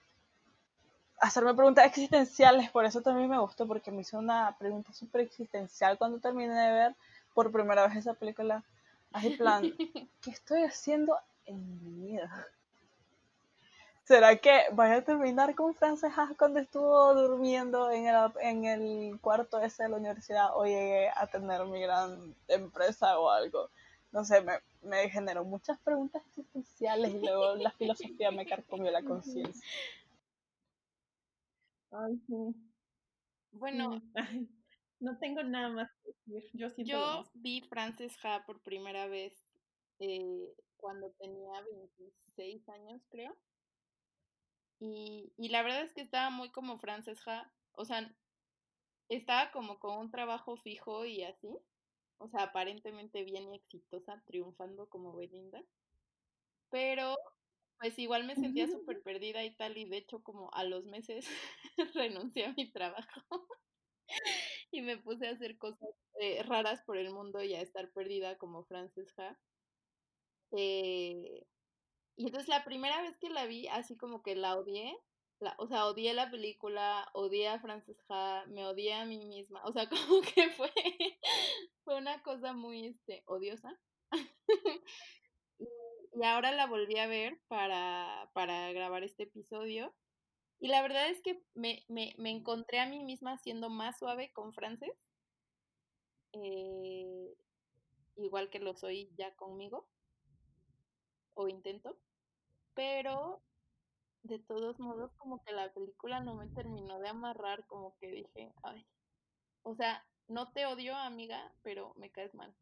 hacerme 1.21 1.55
preguntas 1.55 1.87
existenciales. 1.87 2.71
Por 2.71 2.85
eso 2.85 3.01
también 3.03 3.29
me 3.29 3.39
gustó, 3.39 3.67
porque 3.67 3.91
me 3.91 4.03
hizo 4.03 4.19
una 4.19 4.57
pregunta 4.59 4.93
súper 4.93 5.23
existencial 5.23 5.99
cuando 5.99 6.19
terminé 6.19 6.55
de 6.55 6.73
ver 6.73 6.95
por 7.35 7.53
primera 7.53 7.87
vez 7.87 7.97
esa 7.97 8.15
película. 8.15 8.65
Así 9.13 9.31
plan, 9.31 9.63
¿qué 10.23 10.31
estoy 10.31 10.63
haciendo 10.63 11.19
en 11.47 11.83
mi 11.83 12.13
vida? 12.13 12.47
¿Será 14.05 14.37
que 14.37 14.63
vaya 14.73 14.97
a 14.97 15.03
terminar 15.03 15.55
con 15.55 15.75
Frances 15.75 16.11
Ha 16.17 16.31
cuando 16.39 16.61
estuvo 16.61 17.13
durmiendo 17.13 17.91
en 17.91 18.07
el, 18.07 18.33
en 18.41 18.65
el 18.65 19.21
cuarto 19.21 19.61
ese 19.61 19.83
de 19.83 19.91
la 19.91 19.97
universidad 19.97 20.57
o 20.57 20.65
llegué 20.65 21.11
a 21.11 21.27
tener 21.27 21.67
mi 21.67 21.83
gran 21.83 22.35
empresa 22.49 23.19
o 23.19 23.29
algo? 23.29 23.69
No 24.11 24.25
sé, 24.25 24.41
me, 24.41 24.61
me 24.81 25.11
generó 25.11 25.45
muchas 25.45 25.79
preguntas 25.81 26.23
existenciales 26.29 27.13
y 27.13 27.19
luego 27.19 27.57
la 27.57 27.71
filosofía 27.73 28.31
me 28.31 28.47
carcomió 28.47 28.91
la 28.91 29.03
conciencia. 29.03 29.63
Ay, 31.91 32.19
sí. 32.27 32.35
Bueno. 33.53 34.03
Ay, 34.15 34.49
no 35.01 35.19
tengo 35.19 35.43
nada 35.43 35.69
más 35.71 35.91
que 36.05 36.13
decir. 36.27 36.51
Yo 36.55 36.69
yo 36.79 37.31
vi 37.35 37.63
Frances 37.63 38.17
Ha 38.25 38.45
por 38.47 38.63
primera 38.63 39.07
vez 39.09 39.35
eh, 40.01 40.55
cuando 40.77 41.11
tenía 41.13 41.63
26 41.63 42.69
años, 42.69 43.03
creo. 43.11 43.37
Y, 44.81 45.33
y 45.37 45.49
la 45.49 45.63
verdad 45.63 45.83
es 45.83 45.93
que 45.93 46.01
estaba 46.01 46.31
muy 46.31 46.51
como 46.51 46.79
Frances 46.79 47.19
Ha. 47.27 47.51
O 47.73 47.85
sea, 47.85 48.13
estaba 49.09 49.53
como 49.53 49.81
con 49.81 49.99
un 49.99 50.11
trabajo 50.11 50.57
fijo 50.57 51.05
y 51.07 51.25
así. 51.25 51.49
O 52.19 52.29
sea, 52.29 52.45
aparentemente 52.45 53.25
bien 53.25 53.53
y 53.53 53.57
exitosa, 53.57 54.23
triunfando 54.27 54.89
como 54.89 55.15
Belinda. 55.17 55.63
Pero, 56.73 57.17
pues 57.79 57.99
igual 57.99 58.25
me 58.25 58.35
sentía 58.37 58.69
súper 58.69 59.03
perdida 59.03 59.45
y 59.45 59.55
tal. 59.55 59.77
Y 59.77 59.89
de 59.89 59.99
hecho, 59.99 60.23
como 60.23 60.51
a 60.55 60.65
los 60.65 60.85
meses 60.87 61.27
renuncié 61.95 62.47
a 62.47 62.55
mi 62.55 62.71
trabajo. 62.71 63.23
y 64.73 64.83
me 64.83 64.99
puse 64.99 65.29
a 65.29 65.33
hacer 65.33 65.59
cosas 65.59 65.91
eh, 66.21 66.43
raras 66.43 66.83
por 66.83 66.97
el 66.97 67.11
mundo 67.11 67.43
y 67.43 67.55
a 67.55 67.61
estar 67.63 67.91
perdida 67.93 68.39
como 68.39 68.65
Frances 68.65 69.13
Ha. 69.19 69.39
Eh, 70.53 71.47
y 72.17 72.27
entonces 72.27 72.49
la 72.49 72.65
primera 72.65 73.01
vez 73.03 73.17
que 73.19 73.31
la 73.31 73.47
vi, 73.47 73.69
así 73.69 73.97
como 73.97 74.23
que 74.23 74.35
la 74.35 74.57
odié, 74.57 74.97
la, 75.41 75.55
o 75.59 75.69
sea, 75.69 75.87
odié 75.87 76.15
la 76.15 76.31
película, 76.31 77.09
odié 77.15 77.49
a 77.49 77.61
Frances 77.61 77.99
Ha, 78.09 78.45
me 78.49 78.67
odié 78.67 78.95
a 78.95 79.05
mí 79.05 79.25
misma, 79.25 79.63
o 79.65 79.73
sea, 79.73 79.89
como 80.11 80.21
que 80.23 80.51
fue, 80.51 80.73
fue 81.85 81.97
una 81.99 82.23
cosa 82.23 82.53
muy 82.53 82.87
este, 82.87 83.23
odiosa. 83.27 83.79
Y, 86.13 86.25
ahora 86.25 86.53
la 86.53 86.67
volví 86.67 86.99
a 86.99 87.07
ver 87.07 87.39
para, 87.49 88.31
para 88.35 88.73
grabar 88.73 89.05
este 89.05 89.25
episodio. 89.25 89.95
Y 90.61 90.69
la 90.69 90.83
verdad 90.83 91.09
es 91.09 91.21
que 91.23 91.43
me, 91.55 91.85
me, 91.89 92.15
me 92.19 92.31
encontré 92.31 92.81
a 92.81 92.87
mí 92.87 93.03
misma 93.05 93.37
siendo 93.39 93.71
más 93.71 93.99
suave 93.99 94.33
con 94.33 94.53
Frances. 94.53 94.93
Eh, 96.33 97.35
igual 98.17 98.51
que 98.51 98.59
lo 98.59 98.75
soy 98.75 99.11
ya 99.17 99.35
conmigo. 99.37 99.89
O 101.35 101.49
intento. 101.49 101.99
Pero 102.75 103.43
de 104.23 104.39
todos 104.39 104.79
modos, 104.79 105.13
como 105.17 105.43
que 105.45 105.53
la 105.53 105.73
película 105.73 106.21
no 106.21 106.35
me 106.35 106.49
terminó 106.49 106.99
de 106.99 107.09
amarrar, 107.09 107.67
como 107.67 107.97
que 107.99 108.09
dije, 108.09 108.53
ay, 108.63 108.87
o 109.63 109.75
sea, 109.75 110.05
no 110.29 110.53
te 110.53 110.67
odio, 110.67 110.95
amiga, 110.95 111.53
pero 111.63 111.95
me 111.97 112.11
caes 112.11 112.35
mal. 112.35 112.55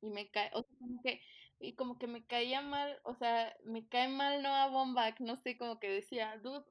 Y 0.00 0.10
me 0.10 0.30
cae, 0.30 0.50
o 0.54 0.62
sea, 0.62 0.78
como 0.78 1.02
que, 1.02 1.20
y 1.62 1.74
como 1.74 1.98
que 1.98 2.06
me 2.06 2.24
caía 2.26 2.60
mal, 2.62 3.00
o 3.04 3.14
sea, 3.14 3.56
me 3.64 3.86
cae 3.88 4.08
mal 4.08 4.42
Noah 4.42 4.68
Baumbach, 4.68 5.20
no 5.20 5.36
sé, 5.36 5.56
como 5.56 5.78
que 5.80 5.88
decía, 5.88 6.38
dude, 6.38 6.64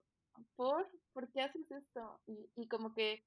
¿por? 0.56 0.90
¿Por 1.14 1.32
qué 1.32 1.42
haces 1.42 1.70
esto? 1.72 2.22
Y, 2.28 2.50
y 2.56 2.68
como 2.68 2.94
que 2.94 3.24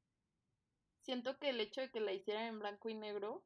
siento 1.02 1.38
que 1.38 1.50
el 1.50 1.61
hecho 1.61 1.80
de 1.80 1.90
que 1.90 2.00
la 2.00 2.12
hicieran 2.12 2.44
en 2.47 2.59
blanco 2.59 2.88
y 2.88 2.94
negro, 2.94 3.44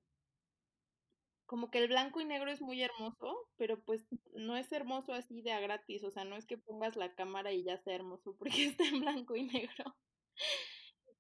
como 1.47 1.71
que 1.71 1.79
el 1.79 1.89
blanco 1.89 2.21
y 2.21 2.25
negro 2.25 2.51
es 2.51 2.61
muy 2.61 2.83
hermoso, 2.83 3.49
pero 3.57 3.81
pues 3.83 4.05
no 4.35 4.57
es 4.57 4.71
hermoso 4.71 5.13
así 5.15 5.43
de 5.43 5.53
a 5.53 5.61
gratis, 5.61 6.05
o 6.05 6.11
sea, 6.11 6.25
no 6.25 6.37
es 6.37 6.47
que 6.47 6.59
pongas 6.59 6.95
la 6.97 7.15
cámara 7.15 7.53
y 7.53 7.65
ya 7.65 7.79
sea 7.79 7.95
hermoso 7.95 8.37
porque 8.39 8.51
está 8.83 8.85
en 8.85 9.01
blanco 9.01 9.35
y 9.35 9.45
negro. 9.45 9.97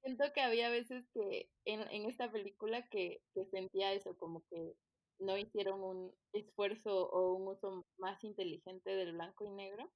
Siento 0.02 0.24
que 0.32 0.40
había 0.40 0.70
veces 0.70 1.06
que 1.12 1.50
en, 1.64 1.82
en 1.92 2.06
esta 2.06 2.30
película 2.30 2.88
que, 2.88 3.22
que 3.34 3.44
sentía 3.46 3.92
eso, 3.92 4.16
como 4.16 4.42
que 4.48 4.74
no 5.18 5.36
hicieron 5.36 5.82
un 5.82 6.14
esfuerzo 6.32 7.08
o 7.10 7.34
un 7.34 7.48
uso 7.48 7.84
más 7.96 8.22
inteligente 8.24 8.90
del 8.90 9.12
blanco 9.12 9.44
y 9.44 9.50
negro. 9.50 9.90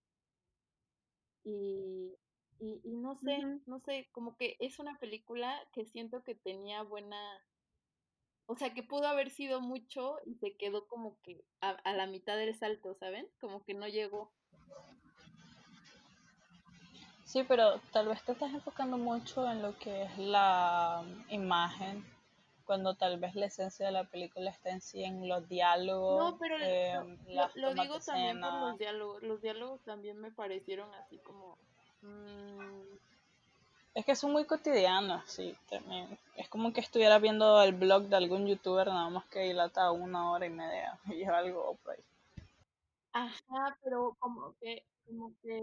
Y, 1.44 2.16
y, 2.60 2.80
y 2.84 2.96
no 2.96 3.16
sé, 3.16 3.38
no 3.66 3.80
sé, 3.80 4.08
como 4.12 4.36
que 4.36 4.56
es 4.60 4.78
una 4.78 4.98
película 4.98 5.60
que 5.72 5.84
siento 5.86 6.22
que 6.22 6.34
tenía 6.34 6.82
buena, 6.82 7.18
o 8.46 8.56
sea, 8.56 8.72
que 8.74 8.82
pudo 8.82 9.06
haber 9.08 9.30
sido 9.30 9.60
mucho 9.60 10.18
y 10.24 10.36
se 10.36 10.56
quedó 10.56 10.86
como 10.86 11.18
que 11.22 11.44
a, 11.60 11.70
a 11.70 11.94
la 11.94 12.06
mitad 12.06 12.36
del 12.36 12.54
salto, 12.56 12.94
¿saben? 12.94 13.28
Como 13.40 13.64
que 13.64 13.74
no 13.74 13.88
llegó. 13.88 14.32
Sí, 17.24 17.44
pero 17.48 17.80
tal 17.92 18.08
vez 18.08 18.22
te 18.24 18.32
estás 18.32 18.52
enfocando 18.52 18.98
mucho 18.98 19.50
en 19.50 19.62
lo 19.62 19.76
que 19.78 20.02
es 20.02 20.18
la 20.18 21.02
imagen, 21.30 22.04
cuando 22.62 22.94
tal 22.94 23.18
vez 23.18 23.34
la 23.34 23.46
esencia 23.46 23.86
de 23.86 23.92
la 23.92 24.04
película 24.04 24.50
está 24.50 24.70
en 24.70 24.80
sí 24.80 25.02
en 25.04 25.28
los 25.28 25.48
diálogos, 25.48 26.18
No, 26.32 26.38
pero 26.38 26.56
eh, 26.60 27.18
lo, 27.28 27.50
lo, 27.54 27.74
digo 27.74 27.98
también 28.00 28.40
por 28.40 28.52
los 28.52 28.78
diálogos. 28.78 29.22
Los 29.22 29.42
diálogos 29.42 29.80
también 29.82 30.18
me 30.20 30.30
parecieron 30.30 30.92
así 30.94 31.18
como... 31.18 31.56
mm, 32.02 32.96
Es 33.94 34.04
que 34.06 34.16
son 34.16 34.32
muy 34.32 34.44
cotidianos, 34.46 35.22
sí, 35.30 35.54
también. 35.68 36.18
Es 36.36 36.48
como 36.48 36.72
que 36.72 36.80
estuviera 36.80 37.18
viendo 37.18 37.62
el 37.62 37.72
blog 37.74 38.04
de 38.04 38.16
algún 38.16 38.46
youtuber, 38.46 38.86
nada 38.88 39.10
más 39.10 39.24
que 39.26 39.40
dilata 39.40 39.90
una 39.92 40.30
hora 40.30 40.46
y 40.46 40.50
media 40.50 40.98
y 41.06 41.24
algo 41.24 41.76
por 41.82 41.94
ahí. 41.94 42.04
ajá, 43.12 43.76
pero 43.82 44.16
como 44.18 44.54
que, 44.60 44.82
como 45.06 45.32
que... 45.42 45.62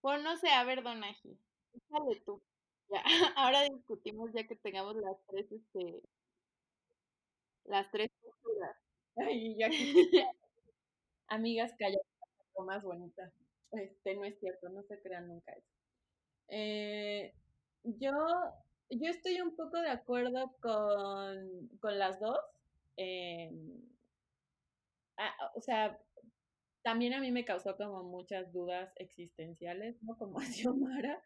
Bueno, 0.00 0.22
no 0.22 0.36
sé, 0.36 0.48
a 0.50 0.62
ver, 0.64 0.82
Donaji, 0.82 1.36
déjale 1.72 2.20
tú. 2.20 2.40
Ya, 2.90 3.02
ahora 3.36 3.62
discutimos 3.64 4.32
ya 4.32 4.46
que 4.46 4.56
tengamos 4.56 4.96
las 4.96 5.16
tres, 5.26 5.50
este, 5.52 6.02
las 7.64 7.90
tres 7.90 8.10
posturas. 8.20 8.76
Ay, 9.16 9.56
yo 9.58 9.66
aquí, 9.66 9.94
amigas, 11.28 11.72
lo 12.56 12.64
más 12.64 12.82
bonita. 12.82 13.32
Este, 13.72 14.14
no 14.14 14.24
es 14.24 14.38
cierto, 14.38 14.68
no 14.70 14.82
se 14.82 15.00
crean 15.00 15.28
nunca 15.28 15.52
eso. 15.52 15.68
Eh, 16.48 17.34
yo, 17.84 18.12
yo 18.90 19.10
estoy 19.10 19.40
un 19.40 19.54
poco 19.54 19.80
de 19.80 19.90
acuerdo 19.90 20.56
con, 20.60 21.68
con 21.80 21.98
las 21.98 22.18
dos. 22.20 22.38
Eh, 22.96 23.50
ah, 25.18 25.52
o 25.54 25.60
sea, 25.60 25.98
también 26.82 27.12
a 27.12 27.20
mí 27.20 27.30
me 27.30 27.44
causó 27.44 27.76
como 27.76 28.02
muchas 28.04 28.52
dudas 28.52 28.92
existenciales, 28.96 30.02
¿no? 30.02 30.16
Como 30.16 30.38
a 30.40 30.44
Xiomara. 30.44 31.22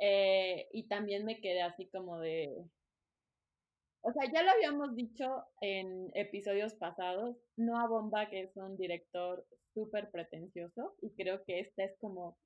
Eh, 0.00 0.68
y 0.72 0.86
también 0.88 1.24
me 1.24 1.40
quedé 1.40 1.62
así 1.62 1.88
como 1.88 2.20
de, 2.20 2.54
o 4.02 4.12
sea, 4.12 4.30
ya 4.32 4.42
lo 4.42 4.50
habíamos 4.52 4.94
dicho 4.94 5.44
en 5.60 6.10
episodios 6.14 6.74
pasados, 6.74 7.36
Noah 7.56 7.88
Baumbach 7.88 8.32
es 8.32 8.56
un 8.56 8.76
director 8.76 9.44
súper 9.74 10.10
pretencioso 10.10 10.94
y 11.02 11.10
creo 11.10 11.44
que 11.44 11.60
esta 11.60 11.84
es 11.84 11.96
como, 11.98 12.38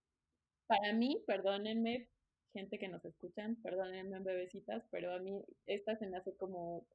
para 0.66 0.92
mí, 0.94 1.22
perdónenme, 1.26 2.08
gente 2.54 2.78
que 2.78 2.88
nos 2.88 3.04
escuchan, 3.04 3.56
perdónenme 3.62 4.20
bebecitas, 4.20 4.82
pero 4.90 5.12
a 5.12 5.18
mí 5.18 5.42
esta 5.66 5.96
se 5.96 6.06
me 6.06 6.18
hace 6.18 6.34
como 6.36 6.86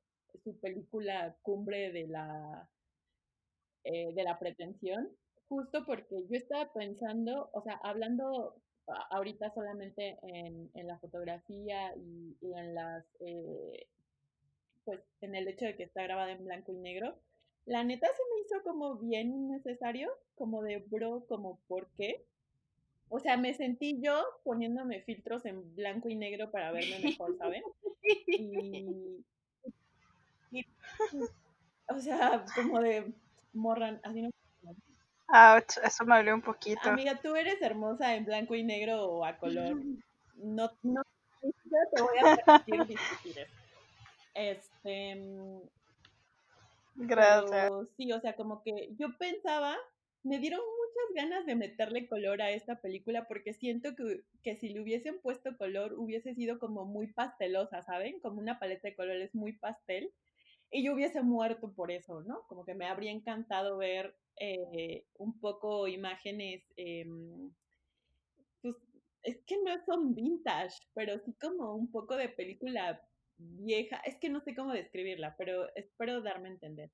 su 0.43 0.59
película 0.59 1.37
cumbre 1.43 1.91
de 1.91 2.07
la, 2.07 2.69
eh, 3.83 4.11
de 4.13 4.23
la 4.23 4.39
pretensión, 4.39 5.09
justo 5.47 5.85
porque 5.85 6.23
yo 6.29 6.37
estaba 6.37 6.73
pensando, 6.73 7.49
o 7.53 7.61
sea, 7.61 7.79
hablando 7.83 8.61
ahorita 9.09 9.53
solamente 9.53 10.17
en, 10.23 10.69
en 10.73 10.87
la 10.87 10.97
fotografía 10.99 11.93
y, 11.95 12.37
y 12.41 12.53
en 12.53 12.75
las, 12.75 13.05
eh, 13.19 13.87
pues 14.85 15.01
en 15.21 15.35
el 15.35 15.47
hecho 15.47 15.65
de 15.65 15.75
que 15.75 15.83
está 15.83 16.03
grabada 16.03 16.31
en 16.31 16.45
blanco 16.45 16.71
y 16.71 16.77
negro, 16.77 17.15
la 17.65 17.83
neta 17.83 18.07
se 18.07 18.23
me 18.33 18.41
hizo 18.41 18.63
como 18.63 18.95
bien 18.95 19.33
innecesario, 19.33 20.09
como 20.35 20.63
de 20.63 20.77
bro, 20.77 21.25
como 21.27 21.59
por 21.67 21.89
qué. 21.97 22.25
O 23.09 23.19
sea, 23.19 23.35
me 23.37 23.53
sentí 23.53 24.01
yo 24.01 24.25
poniéndome 24.43 25.01
filtros 25.01 25.45
en 25.45 25.75
blanco 25.75 26.07
y 26.09 26.15
negro 26.15 26.49
para 26.49 26.71
verme 26.71 26.99
mejor, 26.99 27.37
¿saben? 27.37 27.63
Y, 28.27 29.25
o 31.89 31.99
sea, 31.99 32.45
como 32.55 32.79
de 32.79 33.11
morran, 33.53 33.99
así 34.03 34.21
no. 34.21 34.29
Ouch, 35.29 35.77
eso 35.83 36.05
me 36.05 36.15
dolió 36.17 36.35
un 36.35 36.41
poquito. 36.41 36.81
Amiga, 36.83 37.19
tú 37.21 37.35
eres 37.35 37.61
hermosa 37.61 38.15
en 38.15 38.25
blanco 38.25 38.55
y 38.55 38.63
negro 38.63 39.05
o 39.05 39.25
a 39.25 39.37
color. 39.37 39.77
No, 40.39 40.69
no, 40.83 41.01
te 41.95 42.01
voy 42.03 42.15
a 42.23 42.35
permitir 42.35 42.85
discutir 42.85 43.39
eso. 43.39 43.53
Este. 44.35 45.15
Mm, 45.15 45.61
Gracias. 46.93 47.71
sí, 47.97 48.11
o 48.11 48.21
sea, 48.21 48.35
como 48.35 48.61
que 48.61 48.93
yo 48.99 49.17
pensaba, 49.17 49.75
me 50.21 50.37
dieron 50.37 50.59
muchas 50.59 51.15
ganas 51.25 51.47
de 51.47 51.55
meterle 51.55 52.07
color 52.07 52.43
a 52.43 52.51
esta 52.51 52.81
película 52.81 53.27
porque 53.27 53.55
siento 53.55 53.95
que, 53.95 54.21
que 54.43 54.55
si 54.57 54.69
le 54.69 54.79
hubiesen 54.79 55.19
puesto 55.19 55.57
color 55.57 55.93
hubiese 55.93 56.35
sido 56.35 56.59
como 56.59 56.85
muy 56.85 57.07
pastelosa, 57.07 57.81
¿saben? 57.81 58.19
Como 58.19 58.39
una 58.39 58.59
paleta 58.59 58.89
de 58.89 58.95
colores 58.95 59.33
muy 59.33 59.53
pastel 59.53 60.11
y 60.71 60.83
yo 60.83 60.93
hubiese 60.93 61.21
muerto 61.21 61.73
por 61.73 61.91
eso, 61.91 62.21
¿no? 62.21 62.43
Como 62.47 62.65
que 62.65 62.75
me 62.75 62.85
habría 62.85 63.11
encantado 63.11 63.77
ver 63.77 64.15
eh, 64.39 65.05
un 65.17 65.39
poco 65.39 65.87
imágenes, 65.87 66.63
em, 66.75 67.51
pues 68.61 68.75
es 69.23 69.41
que 69.45 69.55
no 69.63 69.77
son 69.85 70.13
vintage, 70.15 70.77
pero 70.93 71.19
sí 71.19 71.33
como 71.39 71.75
un 71.75 71.91
poco 71.91 72.15
de 72.15 72.29
película 72.29 73.01
vieja, 73.37 73.97
es 74.05 74.17
que 74.17 74.29
no 74.29 74.41
sé 74.41 74.55
cómo 74.55 74.73
describirla, 74.73 75.35
pero 75.37 75.73
espero 75.75 76.21
darme 76.21 76.49
a 76.49 76.51
entender. 76.53 76.91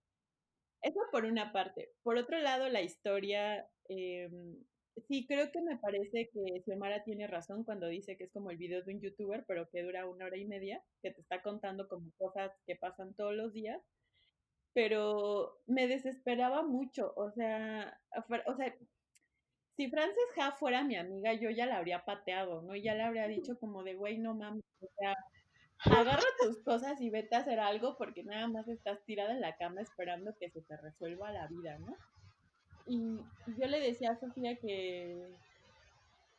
Eso 0.81 0.99
por 1.11 1.25
una 1.25 1.53
parte. 1.53 1.93
Por 2.03 2.17
otro 2.17 2.37
lado, 2.39 2.67
la 2.69 2.81
historia, 2.81 3.69
em, 3.87 4.57
sí, 5.07 5.25
creo 5.27 5.51
que 5.51 5.61
me 5.61 5.77
parece 5.77 6.29
que 6.29 6.61
Xiomara 6.65 7.03
tiene 7.03 7.27
razón 7.27 7.63
cuando 7.63 7.87
dice 7.87 8.17
que 8.17 8.25
es 8.25 8.31
como 8.31 8.51
el 8.51 8.57
video 8.57 8.83
de 8.83 8.93
un 8.93 9.01
youtuber, 9.01 9.45
pero 9.47 9.69
que 9.69 9.83
dura 9.83 10.07
una 10.07 10.25
hora 10.25 10.37
y 10.37 10.45
media, 10.45 10.83
que 11.01 11.11
te 11.11 11.21
está 11.21 11.41
contando 11.41 11.87
como 11.87 12.11
cosas 12.17 12.51
que 12.65 12.75
pasan 12.75 13.13
todos 13.15 13.33
los 13.33 13.53
días. 13.53 13.81
Pero 14.73 15.61
me 15.67 15.87
desesperaba 15.87 16.63
mucho, 16.63 17.13
o 17.15 17.31
sea, 17.31 17.99
o 18.47 18.55
sea, 18.55 18.75
si 19.75 19.89
Frances 19.89 20.17
Ha 20.37 20.51
fuera 20.51 20.83
mi 20.83 20.95
amiga, 20.95 21.33
yo 21.33 21.49
ya 21.49 21.65
la 21.65 21.77
habría 21.77 22.05
pateado, 22.05 22.61
¿no? 22.63 22.75
Y 22.75 22.83
ya 22.83 22.95
le 22.95 23.03
habría 23.03 23.27
dicho 23.27 23.57
como 23.59 23.83
de, 23.83 23.95
güey, 23.95 24.17
no 24.19 24.35
mames, 24.35 24.63
o 24.81 24.87
sea, 24.99 25.15
agarra 25.85 26.23
tus 26.41 26.61
cosas 26.63 27.01
y 27.01 27.09
vete 27.09 27.35
a 27.35 27.39
hacer 27.39 27.59
algo 27.59 27.97
porque 27.97 28.23
nada 28.23 28.47
más 28.47 28.67
estás 28.67 29.03
tirada 29.05 29.31
en 29.33 29.41
la 29.41 29.55
cama 29.57 29.81
esperando 29.81 30.35
que 30.39 30.49
se 30.49 30.61
te 30.61 30.77
resuelva 30.77 31.31
la 31.31 31.47
vida, 31.47 31.77
¿no? 31.79 31.95
Y 32.85 33.17
yo 33.57 33.67
le 33.67 33.79
decía 33.79 34.11
a 34.11 34.19
Sofía 34.19 34.55
que, 34.57 35.15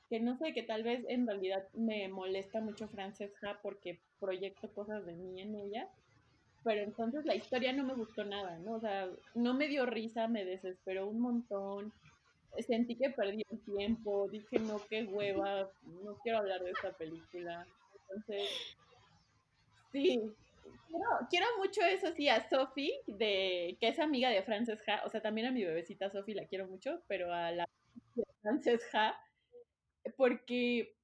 que 0.09 0.21
no 0.21 0.37
sé, 0.37 0.53
que 0.53 0.63
tal 0.63 0.83
vez 0.83 1.05
en 1.09 1.27
realidad 1.27 1.67
me 1.73 2.09
molesta 2.09 2.61
mucho 2.61 2.89
Francesca 2.89 3.59
porque 3.63 3.99
proyecto 4.21 4.69
cosas 4.69 5.05
de 5.07 5.13
mí 5.13 5.41
en 5.41 5.55
ella, 5.55 5.89
pero 6.63 6.83
entonces 6.83 7.25
la 7.25 7.35
historia 7.35 7.73
no 7.73 7.85
me 7.85 7.95
gustó 7.95 8.25
nada, 8.25 8.59
¿no? 8.59 8.73
O 8.73 8.81
sea, 8.81 9.09
no 9.35 9.55
me 9.55 9.69
dio 9.69 9.87
risa, 9.87 10.29
me 10.29 10.45
desesperó 10.45 11.07
un 11.07 11.21
montón, 11.21 11.93
sentí 12.67 12.97
que 12.97 13.11
perdí 13.11 13.43
el 13.51 13.61
tiempo, 13.61 14.29
dije, 14.29 14.59
no, 14.59 14.81
qué 14.89 15.05
hueva, 15.05 15.69
no 16.05 16.15
quiero 16.23 16.39
hablar 16.39 16.63
de 16.63 16.71
esta 16.71 16.93
película. 16.93 17.67
Entonces, 18.03 18.49
sí, 19.93 20.33
quiero, 21.31 21.47
mucho 21.59 21.83
eso 21.83 22.13
sí 22.13 22.29
a 22.29 22.49
Sophie, 22.49 22.93
de, 23.07 23.77
que 23.81 23.89
es 23.89 23.99
amiga 23.99 24.31
de 24.31 24.43
Frances 24.43 24.81
Ha, 24.87 25.05
o 25.05 25.11
sea, 25.11 25.21
también 25.23 25.47
a 25.47 25.53
mi 25.53 25.65
bebecita 25.65 26.11
Sophie 26.11 26.35
la 26.35 26.47
quiero 26.47 26.67
mucho, 26.67 27.03
pero 27.09 27.33
a 27.33 27.51
la 27.53 27.69
de 28.15 28.25
Frances 28.43 28.83
Ha, 28.93 29.15
porque, 30.17 30.95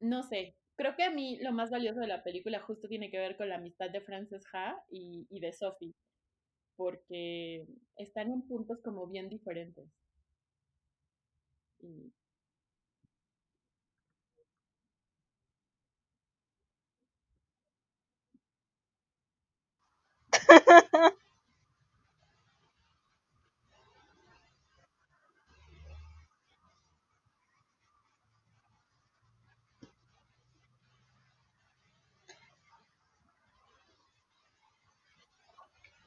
no 0.00 0.22
sé, 0.22 0.56
creo 0.76 0.96
que 0.96 1.04
a 1.04 1.10
mí 1.10 1.38
lo 1.40 1.52
más 1.52 1.70
valioso 1.70 2.00
de 2.00 2.06
la 2.06 2.22
película 2.22 2.60
justo 2.60 2.88
tiene 2.88 3.10
que 3.10 3.18
ver 3.18 3.36
con 3.36 3.48
la 3.48 3.56
amistad 3.56 3.90
de 3.90 4.00
Frances 4.00 4.44
Ha 4.52 4.76
y, 4.90 5.26
y 5.30 5.40
de 5.40 5.52
Sophie, 5.52 5.94
porque 6.76 7.66
están 7.96 8.30
en 8.32 8.42
puntos 8.42 8.80
como 8.82 9.06
bien 9.06 9.28
diferentes. 9.28 9.88
Y, 11.80 12.12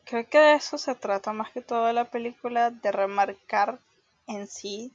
Creo 0.05 0.27
que 0.29 0.37
de 0.39 0.53
eso 0.53 0.77
se 0.77 0.93
trata 0.95 1.33
más 1.33 1.51
que 1.51 1.61
todo 1.61 1.91
la 1.93 2.05
película, 2.05 2.69
de 2.71 2.91
remarcar 2.91 3.79
en 4.27 4.47
sí 4.47 4.93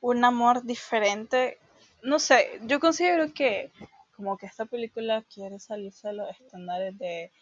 un 0.00 0.24
amor 0.24 0.62
diferente. 0.64 1.58
No 2.02 2.18
sé, 2.18 2.60
yo 2.62 2.78
considero 2.80 3.32
que 3.32 3.72
como 4.14 4.36
que 4.36 4.46
esta 4.46 4.66
película 4.66 5.22
quiere 5.32 5.58
salirse 5.58 6.08
de 6.08 6.14
los 6.14 6.30
estándares 6.40 6.96
de, 6.98 7.32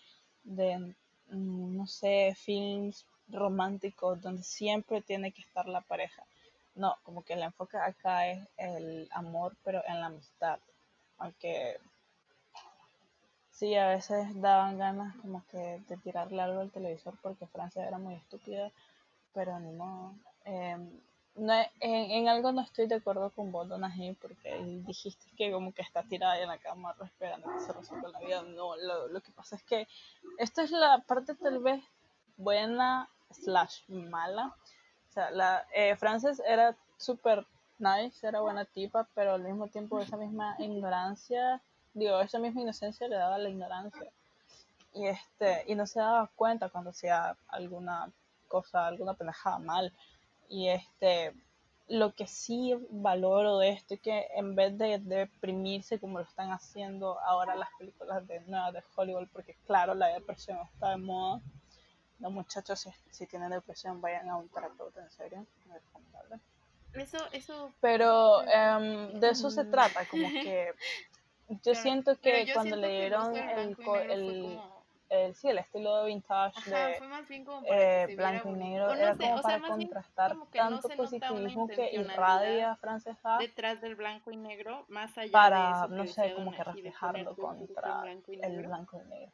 de 0.45 0.95
no 1.31 1.87
sé, 1.87 2.35
films 2.37 3.07
románticos 3.29 4.21
donde 4.23 4.43
siempre 4.43 5.03
tiene 5.03 5.33
que 5.33 5.43
estar 5.43 5.67
la 5.69 5.81
pareja. 5.83 6.25
No, 6.75 6.97
como 7.05 7.25
que 7.25 7.35
el 7.35 7.43
enfoque 7.43 7.77
acá 7.79 8.29
es 8.31 8.49
el 8.59 9.09
amor, 9.13 9.57
pero 9.65 9.83
en 9.87 10.01
la 10.01 10.07
amistad. 10.07 10.59
Aunque 11.19 11.79
Sí, 13.51 13.75
a 13.75 13.89
veces 13.89 14.41
daban 14.41 14.79
ganas 14.79 15.17
como 15.17 15.45
que 15.51 15.83
de 15.89 15.97
tirarle 15.97 16.41
algo 16.43 16.61
al 16.61 16.71
televisor 16.71 17.15
porque 17.23 17.47
Francia 17.49 17.85
era 17.87 17.99
muy 17.99 18.15
estúpida, 18.15 18.71
pero 19.35 19.59
ni. 19.59 19.73
Em, 20.45 21.01
no, 21.37 21.53
en, 21.81 22.11
en, 22.11 22.29
algo 22.29 22.53
no 22.53 22.63
estoy 22.63 22.87
de 22.87 22.97
acuerdo 22.97 23.31
con 23.31 23.53
vos, 23.53 23.69
Donají, 23.69 24.15
porque 24.15 24.57
dijiste 24.87 25.27
que 25.37 25.53
como 25.53 25.73
que 25.73 25.83
está 25.83 26.03
tirada 26.03 26.39
en 26.41 26.49
la 26.49 26.59
cama 26.59 26.95
esperando 27.05 27.53
que 27.53 27.61
se 27.61 27.73
resuelva 27.73 28.09
la 28.09 28.21
vida. 28.21 28.43
No, 28.43 28.77
lo, 28.77 29.09
lo 29.09 29.21
que 29.21 29.33
pasa 29.33 29.57
es 29.57 29.63
que 29.63 29.89
esta 30.39 30.63
es 30.63 30.71
la 30.71 30.99
parte 31.07 31.35
tal 31.35 31.59
vez 31.61 31.83
buena 32.37 33.09
slash 33.31 33.89
mala. 33.89 34.55
O 35.09 35.13
sea, 35.13 35.31
la, 35.31 35.67
eh, 35.75 35.97
Frances 35.97 36.43
era 36.47 36.77
súper 36.97 37.47
nice, 37.79 38.27
era 38.27 38.41
buena 38.41 38.65
tipa, 38.65 39.09
pero 39.15 39.35
al 39.35 39.43
mismo 39.43 39.69
tiempo 39.69 40.01
esa 40.01 40.17
misma 40.17 40.57
ignorancia 40.59 41.61
digo, 41.97 42.21
esa 42.21 42.39
misma 42.39 42.61
inocencia 42.61 43.09
le 43.09 43.17
daba 43.17 43.39
la 43.39 43.49
ignorancia. 43.49 44.11
Y, 44.93 45.07
este, 45.07 45.65
y 45.67 45.75
no 45.75 45.87
se 45.87 45.99
daba 45.99 46.31
cuenta 46.37 46.69
cuando 46.69 46.91
hacía 46.91 47.37
alguna 47.49 48.11
cosa, 48.49 48.87
alguna 48.87 49.15
pendejada 49.15 49.59
mal. 49.59 49.93
Y 50.49 50.69
este, 50.69 51.35
lo 51.89 52.15
que 52.15 52.27
sí 52.27 52.75
valoro 52.91 53.59
de 53.59 53.71
esto 53.71 53.95
es 53.95 54.01
que 54.01 54.27
en 54.35 54.55
vez 54.55 54.77
de, 54.77 54.99
deprimirse 54.99 55.99
como 55.99 56.19
lo 56.19 56.25
están 56.25 56.51
haciendo 56.51 57.21
ahora 57.21 57.55
las 57.55 57.69
películas 57.79 58.27
de 58.27 58.41
nuevas 58.41 58.73
de 58.73 58.83
Hollywood, 58.95 59.29
porque 59.33 59.57
claro, 59.67 59.95
la 59.95 60.09
depresión 60.09 60.59
está 60.73 60.91
de 60.91 60.97
moda. 60.97 61.41
Los 62.19 62.33
muchachos, 62.33 62.81
si, 62.81 62.91
si 63.11 63.27
tienen 63.27 63.51
depresión, 63.51 64.01
vayan 64.01 64.29
a 64.31 64.37
un 64.37 64.49
terapeuta, 64.49 65.03
en 65.03 65.11
serio, 65.11 65.47
Eso, 66.95 67.19
eso. 67.33 67.73
Pero 67.81 68.41
um, 68.41 69.21
de 69.21 69.29
eso 69.31 69.51
se 69.51 69.65
mm. 69.65 69.71
trata, 69.71 70.07
como 70.09 70.29
que 70.29 70.73
yo 71.63 71.75
siento 71.75 72.19
que 72.19 72.51
cuando 72.55 72.77
le 72.77 72.89
dieron 72.89 73.37
el, 73.37 73.77
el, 74.11 74.59
el, 75.09 75.35
sí, 75.35 75.49
el 75.49 75.59
estilo 75.59 75.97
de 76.03 76.07
vintage 76.07 76.71
de 76.71 76.99
eh, 77.67 78.17
blanco 78.17 78.49
y 78.51 78.53
negro, 78.53 78.93
era 78.93 79.17
como 79.17 79.41
para 79.41 79.61
contrastar 79.61 80.37
tanto 80.53 80.89
positivismo 80.89 81.69
que 81.69 81.95
irradia 81.95 82.77
francesa 82.77 83.39
detrás 83.39 83.81
del 83.81 83.95
blanco 83.95 84.31
y 84.31 84.37
negro, 84.37 84.85
más 84.89 85.17
allá 85.19 85.33
para, 85.33 85.87
no 85.89 86.07
sé, 86.07 86.35
como 86.35 86.53
que 86.53 86.65
reflejarlo 86.65 87.37
contra 87.37 88.03
el 88.05 88.67
blanco 88.67 88.97
y 88.97 89.09
negro. 89.09 89.33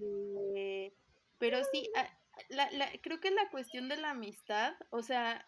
Eh, 0.00 0.92
pero 1.38 1.58
sí, 1.64 1.90
ah, 1.96 2.08
la, 2.48 2.70
la, 2.72 2.88
creo 3.02 3.20
que 3.20 3.30
la 3.30 3.48
cuestión 3.50 3.88
de 3.88 3.96
la 3.96 4.10
amistad, 4.10 4.74
o 4.90 5.02
sea, 5.02 5.44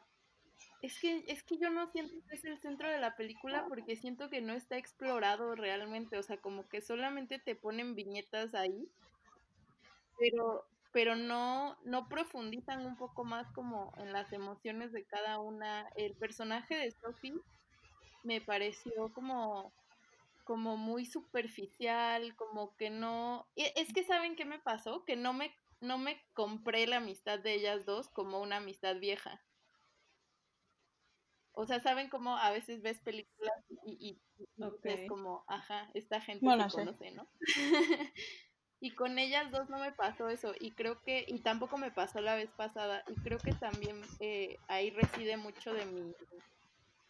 Es 0.85 1.01
que, 1.01 1.25
es 1.27 1.42
que 1.42 1.59
yo 1.59 1.68
no 1.70 1.90
siento 1.90 2.14
que 2.29 2.37
es 2.37 2.44
el 2.44 2.61
centro 2.61 2.88
de 2.88 3.01
la 3.01 3.16
película 3.16 3.66
porque 3.66 3.97
siento 3.97 4.31
que 4.31 4.40
no 4.40 4.53
está 4.53 4.77
explorado 4.79 5.57
realmente, 5.57 6.16
o 6.16 6.23
sea, 6.23 6.40
como 6.40 6.68
que 6.68 6.81
solamente 6.81 7.40
te 7.40 7.57
ponen 7.57 7.97
viñetas 7.97 8.55
ahí, 8.55 8.88
pero, 10.18 10.64
pero 10.92 11.16
no, 11.16 11.77
no 11.85 12.09
profundizan 12.09 12.87
un 12.87 12.97
poco 12.97 13.25
más 13.25 13.51
como 13.53 13.92
en 13.99 14.12
las 14.12 14.33
emociones 14.33 14.92
de 14.92 15.05
cada 15.05 15.38
una. 15.40 15.88
El 15.97 16.14
personaje 16.16 16.77
de 16.77 16.90
Sophie 16.92 17.35
me 18.25 18.40
pareció 18.42 19.12
como, 19.14 19.75
como 20.44 20.77
muy 20.77 21.07
superficial, 21.07 22.37
como 22.37 22.77
que 22.77 22.90
no... 22.90 23.49
e- 23.57 23.75
Es 23.77 23.92
que 23.94 24.05
saben 24.05 24.37
qué 24.37 24.44
me 24.47 24.61
pasó, 24.61 25.05
que 25.07 25.16
no 25.16 25.33
me, 25.35 25.55
no 25.81 25.99
me 25.99 26.20
compré 26.35 26.87
la 26.88 26.99
amistad 26.99 27.38
de 27.40 27.55
ellas 27.55 27.87
dos 27.87 28.09
como 28.11 28.40
una 28.42 28.59
amistad 28.59 28.97
vieja. 29.01 29.42
O 31.55 31.67
sea, 31.67 31.81
¿saben 31.81 32.09
cómo 32.11 32.37
a 32.37 32.51
veces 32.51 32.83
ves 32.83 33.01
películas 33.01 33.55
y, 33.85 34.21
y, 34.59 34.64
y 34.64 34.69
Ok. 34.69 34.87
es 34.93 35.05
como, 35.05 35.45
ajá, 35.49 35.90
esta 35.95 36.21
gente 36.21 36.53
se 36.53 36.69
sí. 36.69 36.69
conoce, 36.69 37.11
¿no? 37.12 37.29
y 38.81 38.95
con 38.95 39.19
ellas 39.19 39.51
dos 39.53 39.69
no 39.71 39.79
me 39.79 39.93
pasó 39.93 40.29
eso, 40.29 40.53
y 40.61 40.73
creo 40.75 41.03
que, 41.03 41.25
y 41.29 41.40
tampoco 41.43 41.79
me 41.79 41.93
pasó 41.93 42.21
la 42.21 42.37
vez 42.37 42.53
pasada, 42.53 43.05
y 43.09 43.21
creo 43.23 43.43
que 43.43 43.55
también 43.55 44.14
eh, 44.21 44.62
ahí 44.69 44.90
reside 44.90 45.37
mucho 45.37 45.73
de 45.75 45.87
mi, 45.87 46.17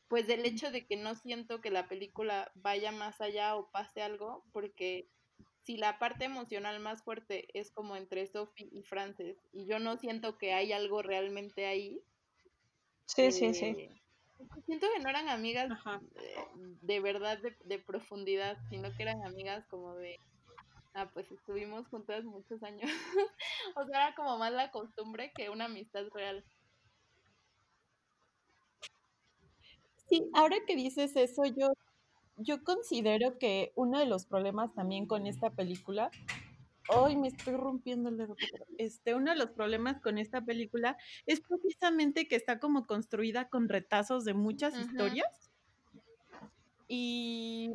pues 0.08 0.26
del 0.26 0.44
hecho 0.46 0.70
de 0.70 0.86
que 0.86 0.96
no 0.96 1.14
siento 1.14 1.60
que 1.60 1.70
la 1.70 1.88
película 1.88 2.50
vaya 2.54 2.90
más 2.92 3.20
allá 3.20 3.56
o 3.56 3.70
pase 3.70 4.02
algo, 4.02 4.44
porque 4.52 5.10
si 5.62 5.76
la 5.76 5.98
parte 5.98 6.24
emocional 6.26 6.78
más 6.80 7.02
fuerte 7.02 7.46
es 7.58 7.70
como 7.72 7.96
entre 7.96 8.26
Sophie 8.26 8.68
y 8.70 8.82
Frances, 8.82 9.38
y 9.52 9.66
yo 9.66 9.78
no 9.78 9.96
siento 9.98 10.38
que 10.38 10.52
hay 10.54 10.72
algo 10.72 11.02
realmente 11.02 11.66
ahí, 11.66 12.02
Sí, 13.06 13.32
sí, 13.32 13.54
sí. 13.54 14.03
Siento 14.66 14.86
que 14.94 15.02
no 15.02 15.10
eran 15.10 15.28
amigas 15.28 15.70
eh, 16.16 16.36
de 16.82 17.00
verdad 17.00 17.38
de, 17.38 17.56
de 17.64 17.78
profundidad, 17.78 18.56
sino 18.70 18.94
que 18.96 19.02
eran 19.02 19.24
amigas 19.24 19.64
como 19.68 19.94
de, 19.94 20.18
ah, 20.94 21.10
pues 21.12 21.30
estuvimos 21.30 21.86
juntas 21.88 22.24
muchos 22.24 22.62
años. 22.62 22.90
o 23.76 23.86
sea, 23.86 24.06
era 24.06 24.14
como 24.14 24.38
más 24.38 24.52
la 24.52 24.70
costumbre 24.70 25.32
que 25.34 25.50
una 25.50 25.66
amistad 25.66 26.04
real. 26.12 26.44
Sí, 30.08 30.28
ahora 30.34 30.56
que 30.66 30.76
dices 30.76 31.16
eso, 31.16 31.44
yo, 31.44 31.72
yo 32.36 32.62
considero 32.62 33.38
que 33.38 33.72
uno 33.74 33.98
de 33.98 34.06
los 34.06 34.26
problemas 34.26 34.74
también 34.74 35.06
con 35.06 35.26
esta 35.26 35.50
película, 35.50 36.10
hoy 36.88 37.16
me 37.16 37.28
estoy 37.28 37.54
rompiendo 37.54 38.08
el 38.08 38.18
dedo, 38.18 38.36
este, 38.78 39.14
uno 39.14 39.30
de 39.30 39.36
los 39.36 39.50
problemas 39.50 40.00
con 40.00 40.18
esta 40.18 40.42
película 40.42 40.96
es 41.26 41.40
precisamente 41.40 42.28
que 42.28 42.36
está 42.36 42.58
como 42.58 42.86
construida 42.86 43.48
con 43.48 43.68
retazos 43.68 44.24
de 44.24 44.34
muchas 44.34 44.78
historias 44.78 45.50
y 46.88 47.70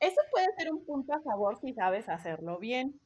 eso 0.00 0.20
puede 0.30 0.46
ser 0.56 0.72
un 0.72 0.84
punto 0.84 1.12
a 1.14 1.20
favor 1.20 1.58
si 1.60 1.72
sabes 1.74 2.08
hacerlo 2.08 2.58
bien. 2.58 2.98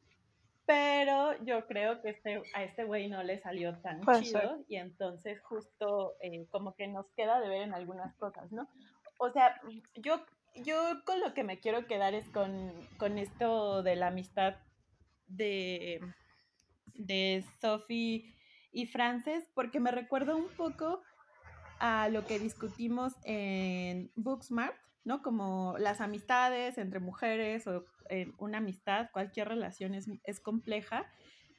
Pero 0.67 1.35
yo 1.45 1.67
creo 1.67 2.01
que 2.01 2.11
este, 2.11 2.43
a 2.55 2.65
este 2.65 2.85
güey 2.85 3.09
no 3.09 3.23
le 3.23 3.39
salió 3.39 3.77
tan 3.81 4.01
chido 4.23 4.65
y 4.67 4.77
entonces 4.77 5.39
justo 5.43 6.15
eh, 6.21 6.47
como 6.51 6.75
que 6.75 6.87
nos 6.87 7.07
queda 7.11 7.39
de 7.41 7.49
ver 7.51 7.63
en 7.63 7.75
algunas 7.75 8.15
cosas, 8.15 8.51
¿no? 8.51 8.67
O 9.19 9.31
sea, 9.31 9.61
yo, 9.97 10.25
yo 10.55 11.05
con 11.05 11.21
lo 11.21 11.35
que 11.35 11.45
me 11.45 11.61
quiero 11.61 11.87
quedar 11.87 12.15
es 12.15 12.27
con, 12.31 12.73
con 12.97 13.19
esto 13.19 13.83
de 13.83 13.97
la 13.97 14.07
amistad 14.07 14.55
de, 15.37 16.01
de 16.95 17.45
Sophie 17.61 18.35
y 18.73 18.87
Frances, 18.87 19.49
porque 19.55 19.81
me 19.81 19.91
recuerda 19.91 20.35
un 20.35 20.49
poco 20.49 21.03
a 21.79 22.09
lo 22.09 22.27
que 22.27 22.39
discutimos 22.39 23.15
en 23.25 24.11
Booksmart, 24.17 24.77
¿no? 25.05 25.23
Como 25.23 25.77
las 25.79 26.01
amistades 26.01 26.79
entre 26.79 27.01
mujeres 27.01 27.67
o 27.67 27.85
eh, 28.11 28.33
una 28.39 28.59
amistad, 28.59 29.11
cualquier 29.13 29.49
relación 29.49 29.95
es, 29.95 30.09
es 30.25 30.41
compleja. 30.41 31.11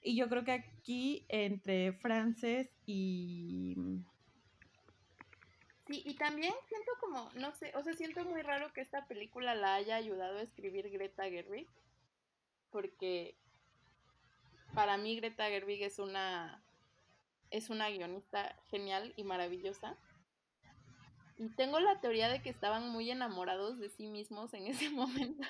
Y 0.02 0.16
yo 0.16 0.30
creo 0.30 0.44
que 0.44 0.52
aquí 0.52 1.26
entre 1.30 1.94
Frances 1.94 2.70
y... 2.86 3.76
Sí, 5.88 6.02
y 6.04 6.16
también 6.16 6.54
siento 6.68 6.92
como, 7.00 7.30
no 7.36 7.54
sé, 7.54 7.72
o 7.76 7.84
sea, 7.84 7.94
siento 7.94 8.26
muy 8.26 8.42
raro 8.42 8.74
que 8.74 8.82
esta 8.82 9.08
película 9.08 9.54
la 9.54 9.76
haya 9.76 9.96
ayudado 9.96 10.40
a 10.40 10.42
escribir 10.42 10.90
Greta 10.90 11.26
Gerwig, 11.26 11.68
porque 12.72 13.38
para 14.76 14.98
mí 14.98 15.16
Greta 15.16 15.46
Gerwig 15.48 15.84
es 15.84 16.00
una 16.00 16.62
es 17.52 17.70
una 17.70 17.90
guionista 17.90 18.56
genial 18.70 19.14
y 19.16 19.24
maravillosa. 19.24 19.98
Y 21.38 21.50
tengo 21.56 21.80
la 21.80 22.00
teoría 22.02 22.30
de 22.30 22.42
que 22.42 22.50
estaban 22.50 22.90
muy 22.90 23.10
enamorados 23.12 23.80
de 23.80 23.90
sí 23.90 24.08
mismos 24.08 24.54
en 24.54 24.68
ese 24.68 24.90
momento. 24.92 25.48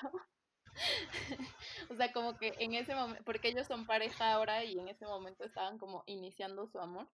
o 1.90 1.94
sea, 1.94 2.12
como 2.12 2.36
que 2.36 2.54
en 2.58 2.74
ese 2.74 2.94
momento, 2.94 3.22
porque 3.24 3.48
ellos 3.48 3.66
son 3.66 3.86
pareja 3.86 4.32
ahora 4.32 4.64
y 4.64 4.78
en 4.78 4.88
ese 4.88 5.06
momento 5.06 5.44
estaban 5.44 5.78
como 5.78 6.02
iniciando 6.06 6.66
su 6.66 6.78
amor. 6.78 7.08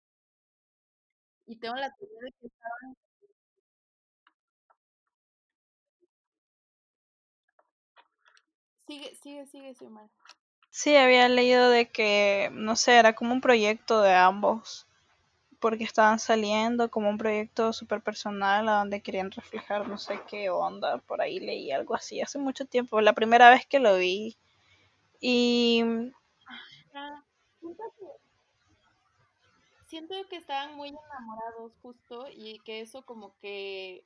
Y 1.45 1.57
tengo 1.57 1.75
la 1.75 1.93
teoría 1.95 2.19
de 2.23 2.31
que 2.31 2.47
estaban... 2.47 2.95
Sigue, 8.85 9.15
sigue, 9.15 9.45
sigue, 9.47 9.73
Xiomara. 9.73 10.09
Sí, 10.71 10.95
había 10.95 11.27
leído 11.29 11.69
de 11.69 11.89
que, 11.89 12.49
no 12.53 12.75
sé, 12.75 12.97
era 12.97 13.13
como 13.13 13.33
un 13.33 13.41
proyecto 13.41 14.01
de 14.01 14.13
ambos, 14.13 14.87
porque 15.59 15.83
estaban 15.85 16.19
saliendo 16.19 16.91
como 16.91 17.09
un 17.09 17.17
proyecto 17.17 17.73
súper 17.73 18.01
personal 18.01 18.69
a 18.69 18.79
donde 18.79 19.01
querían 19.01 19.31
reflejar 19.31 19.87
no 19.87 19.97
sé 19.97 20.19
qué 20.29 20.49
onda, 20.49 20.99
por 20.99 21.21
ahí 21.21 21.39
leí 21.39 21.71
algo 21.71 21.95
así 21.95 22.21
hace 22.21 22.39
mucho 22.39 22.65
tiempo, 22.65 23.01
la 23.01 23.13
primera 23.13 23.49
vez 23.49 23.65
que 23.67 23.79
lo 23.79 23.97
vi. 23.97 24.37
Y 25.21 25.83
Ah, 26.93 27.23
siento 27.59 27.83
que, 27.99 28.05
siento 29.87 30.15
que 30.29 30.37
estaban 30.37 30.75
muy 30.75 30.89
enamorados 30.89 31.73
justo 31.81 32.27
y 32.31 32.59
que 32.59 32.81
eso 32.81 33.03
como 33.03 33.33
que 33.41 34.03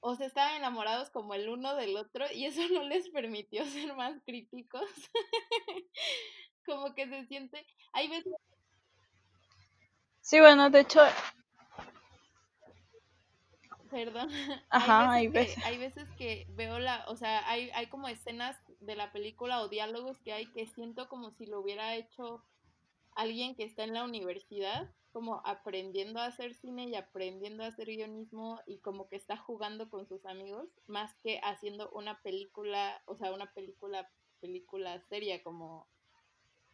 o 0.00 0.14
sea, 0.14 0.26
estaban 0.26 0.56
enamorados 0.56 1.10
como 1.10 1.34
el 1.34 1.48
uno 1.48 1.74
del 1.76 1.96
otro 1.96 2.24
y 2.32 2.44
eso 2.46 2.60
no 2.72 2.82
les 2.84 3.08
permitió 3.10 3.64
ser 3.66 3.94
más 3.94 4.20
críticos. 4.24 4.88
como 6.66 6.94
que 6.94 7.08
se 7.08 7.24
siente, 7.26 7.64
hay 7.92 8.08
veces, 8.08 8.32
sí, 10.20 10.40
bueno, 10.40 10.68
de 10.68 10.80
hecho, 10.80 11.00
perdón, 13.90 14.28
ajá, 14.70 15.10
hay 15.12 15.26
hay 15.26 15.28
veces 15.28 15.56
veces. 15.56 15.56
que, 15.56 15.64
hay 15.64 15.78
veces 15.78 16.10
que 16.16 16.46
veo 16.50 16.78
la, 16.78 17.04
o 17.08 17.16
sea, 17.16 17.48
hay, 17.48 17.70
hay 17.70 17.86
como 17.88 18.08
escenas 18.08 18.56
de 18.80 18.96
la 18.96 19.12
película 19.12 19.60
o 19.60 19.68
diálogos 19.68 20.18
que 20.20 20.32
hay 20.32 20.50
que 20.52 20.66
siento 20.66 21.08
como 21.08 21.30
si 21.32 21.46
lo 21.46 21.60
hubiera 21.60 21.94
hecho 21.94 22.44
alguien 23.16 23.56
que 23.56 23.64
está 23.64 23.82
en 23.82 23.94
la 23.94 24.04
universidad, 24.04 24.88
como 25.12 25.40
aprendiendo 25.46 26.20
a 26.20 26.26
hacer 26.26 26.54
cine 26.54 26.84
y 26.84 26.94
aprendiendo 26.94 27.64
a 27.64 27.68
hacer 27.68 27.88
guionismo 27.88 28.60
y 28.66 28.78
como 28.78 29.08
que 29.08 29.16
está 29.16 29.36
jugando 29.36 29.88
con 29.88 30.06
sus 30.06 30.24
amigos, 30.26 30.68
más 30.86 31.14
que 31.22 31.40
haciendo 31.42 31.90
una 31.90 32.20
película, 32.22 33.02
o 33.06 33.16
sea, 33.16 33.32
una 33.32 33.50
película, 33.52 34.08
película 34.40 35.00
seria, 35.08 35.42
como 35.42 35.88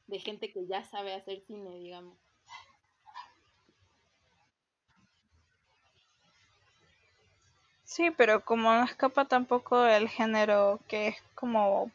de 0.09 0.19
gente 0.19 0.53
que 0.53 0.67
ya 0.67 0.85
sabe 0.85 1.15
hacer 1.15 1.41
cine, 1.41 1.79
digamos. 1.79 2.19
Sí, 7.85 8.11
pero 8.11 8.45
como 8.45 8.73
no 8.73 8.85
escapa 8.85 9.27
tampoco 9.27 9.79
del 9.83 10.09
género 10.09 10.81
que 10.89 11.09
es 11.09 11.23
como, 11.35 11.91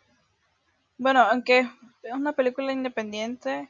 bueno, 0.97 1.21
aunque 1.21 1.67
es 2.03 2.13
una 2.13 2.33
película 2.33 2.71
independiente, 2.71 3.67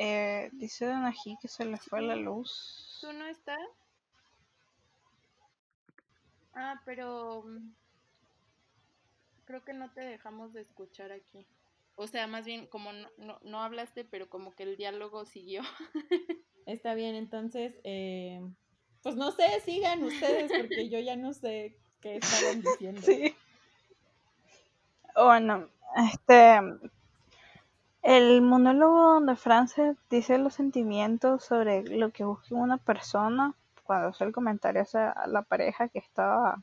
eh, 0.00 0.48
dice 0.52 0.86
Donají 0.86 1.36
que 1.42 1.48
se 1.48 1.64
le 1.64 1.76
fue 1.76 2.00
la 2.00 2.14
luz. 2.14 2.98
¿Tú 3.00 3.12
no 3.12 3.26
estás? 3.26 3.58
Ah, 6.54 6.80
pero 6.84 7.42
mm, 7.42 7.72
creo 9.44 9.64
que 9.64 9.72
no 9.72 9.90
te 9.92 10.02
dejamos 10.02 10.52
de 10.52 10.60
escuchar 10.60 11.10
aquí. 11.10 11.48
O 11.96 12.06
sea, 12.06 12.28
más 12.28 12.44
bien 12.44 12.68
como 12.68 12.92
no, 12.92 13.08
no, 13.16 13.40
no 13.42 13.60
hablaste, 13.60 14.04
pero 14.04 14.30
como 14.30 14.54
que 14.54 14.62
el 14.62 14.76
diálogo 14.76 15.24
siguió. 15.26 15.62
Está 16.66 16.94
bien, 16.94 17.16
entonces, 17.16 17.74
eh, 17.82 18.40
pues 19.02 19.16
no 19.16 19.32
sé, 19.32 19.60
sigan 19.64 20.04
ustedes 20.04 20.52
porque 20.56 20.88
yo 20.88 21.00
ya 21.00 21.16
no 21.16 21.32
sé 21.32 21.76
qué 22.00 22.16
estaban 22.18 22.62
diciendo. 22.62 23.00
Sí. 23.04 23.34
Bueno, 25.16 25.68
este. 26.12 26.60
El 28.02 28.42
monólogo 28.42 29.14
donde 29.14 29.36
Frances 29.36 29.96
dice 30.08 30.38
los 30.38 30.54
sentimientos 30.54 31.44
sobre 31.44 31.82
lo 31.82 32.10
que 32.10 32.24
busca 32.24 32.54
una 32.54 32.78
persona, 32.78 33.54
cuando 33.84 34.08
hace 34.08 34.24
el 34.24 34.32
comentario 34.32 34.82
hacia 34.82 35.14
la 35.26 35.42
pareja 35.42 35.88
que 35.88 35.98
estaba 35.98 36.62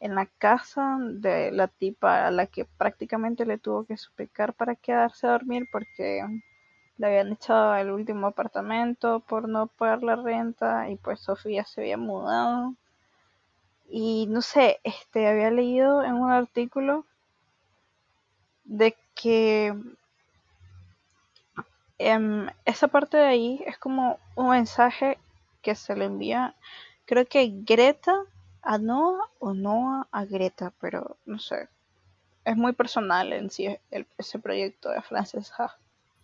en 0.00 0.14
la 0.14 0.26
casa 0.26 0.98
de 1.00 1.52
la 1.52 1.68
tipa 1.68 2.26
a 2.26 2.30
la 2.30 2.46
que 2.46 2.64
prácticamente 2.64 3.44
le 3.44 3.58
tuvo 3.58 3.84
que 3.84 3.96
suplicar 3.96 4.54
para 4.54 4.74
quedarse 4.74 5.26
a 5.26 5.32
dormir 5.32 5.68
porque 5.70 6.24
le 6.96 7.06
habían 7.06 7.32
echado 7.32 7.74
el 7.76 7.90
último 7.90 8.26
apartamento 8.28 9.20
por 9.20 9.48
no 9.48 9.66
pagar 9.66 10.02
la 10.02 10.16
renta 10.16 10.88
y 10.90 10.96
pues 10.96 11.20
Sofía 11.20 11.64
se 11.64 11.82
había 11.82 11.96
mudado. 11.98 12.74
Y 13.88 14.26
no 14.28 14.40
sé, 14.42 14.80
este 14.84 15.26
había 15.26 15.50
leído 15.50 16.02
en 16.04 16.14
un 16.14 16.30
artículo 16.30 17.04
de 18.64 18.94
que 19.14 19.74
em, 22.00 22.48
esa 22.64 22.88
parte 22.88 23.16
de 23.18 23.26
ahí 23.26 23.62
es 23.66 23.78
como 23.78 24.18
un 24.34 24.50
mensaje 24.50 25.18
que 25.62 25.74
se 25.74 25.94
le 25.94 26.06
envía, 26.06 26.54
creo 27.04 27.26
que 27.26 27.52
Greta 27.64 28.24
a 28.62 28.78
Noah 28.78 29.28
o 29.38 29.52
Noah 29.52 30.08
a 30.10 30.24
Greta, 30.24 30.72
pero 30.80 31.18
no 31.26 31.38
sé. 31.38 31.68
Es 32.44 32.56
muy 32.56 32.72
personal 32.72 33.32
en 33.32 33.50
sí 33.50 33.76
ese 34.16 34.38
proyecto 34.38 34.90
de 34.90 35.02
Frances 35.02 35.52
Ha. 35.58 35.76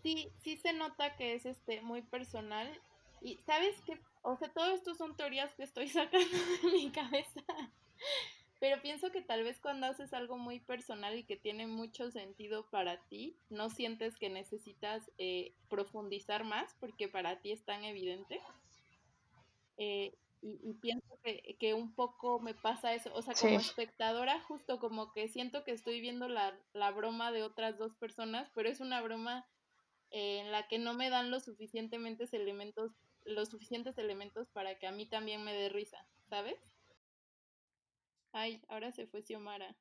Sí, 0.03 0.31
sí 0.43 0.57
se 0.57 0.73
nota 0.73 1.15
que 1.17 1.35
es 1.35 1.45
este 1.45 1.83
muy 1.83 2.03
personal. 2.03 2.69
Y 3.21 3.39
sabes 3.47 3.77
que, 3.83 4.01
o 4.23 4.37
sea, 4.37 4.49
todo 4.49 4.75
esto 4.75 4.95
son 4.95 5.17
teorías 5.17 5.53
que 5.55 5.65
estoy 5.65 5.89
sacando 5.91 6.39
de 6.63 6.73
mi 6.73 6.91
cabeza. 6.91 7.43
Pero 8.59 8.81
pienso 8.81 9.11
que 9.13 9.21
tal 9.21 9.45
vez 9.45 9.61
cuando 9.61 9.87
haces 9.87 10.15
algo 10.15 10.39
muy 10.39 10.61
personal 10.61 11.17
y 11.17 11.25
que 11.25 11.37
tiene 11.37 11.67
mucho 11.67 12.11
sentido 12.11 12.71
para 12.71 13.03
ti, 13.09 13.37
no 13.51 13.69
sientes 13.69 14.17
que 14.17 14.31
necesitas 14.31 15.11
eh, 15.19 15.55
profundizar 15.69 16.45
más 16.45 16.75
porque 16.81 17.09
para 17.09 17.41
ti 17.41 17.53
es 17.53 17.65
tan 17.65 17.85
evidente. 17.85 18.41
Eh, 19.77 20.17
y, 20.43 20.75
pienso 20.75 21.19
que, 21.59 21.75
un 21.75 21.95
poco 21.95 22.39
me 22.41 22.55
pasa 22.55 22.95
eso, 22.95 23.13
o 23.15 23.21
sea, 23.21 23.35
como 23.35 23.59
espectadora, 23.59 24.41
justo 24.43 24.79
como 24.79 25.13
que 25.13 25.29
siento 25.29 25.65
que 25.65 25.73
estoy 25.73 26.01
viendo 26.01 26.29
la, 26.29 26.57
la, 26.73 26.93
broma 26.93 27.33
de 27.33 27.43
otras 27.43 27.79
dos 27.79 27.95
personas, 27.97 28.49
pero 28.55 28.69
es 28.69 28.81
una 28.81 29.01
broma 29.01 29.45
en 30.11 30.53
la 30.53 30.69
que 30.69 30.79
no 30.79 30.95
me 30.95 31.11
dan 31.11 31.31
los 31.31 31.45
suficientemente 31.45 32.29
elementos, 32.33 32.93
los 33.25 33.49
suficientes 33.49 33.99
elementos 33.99 34.49
para 34.51 34.79
que 34.79 34.87
a 34.87 34.93
mí 34.93 35.07
también 35.07 35.43
me 35.43 35.53
dé 35.53 35.69
risa, 35.69 36.07
¿sabes? 36.29 36.57
Ay, 38.39 38.61
ahora 38.69 38.93
se 38.93 39.07
fue 39.07 39.23
Xiomara. 39.23 39.75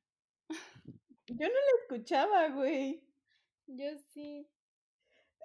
Yo 1.27 1.45
no 1.45 1.53
la 1.53 1.81
escuchaba, 1.81 2.47
güey. 2.51 3.03
Yo 3.67 3.97
sí. 4.13 4.47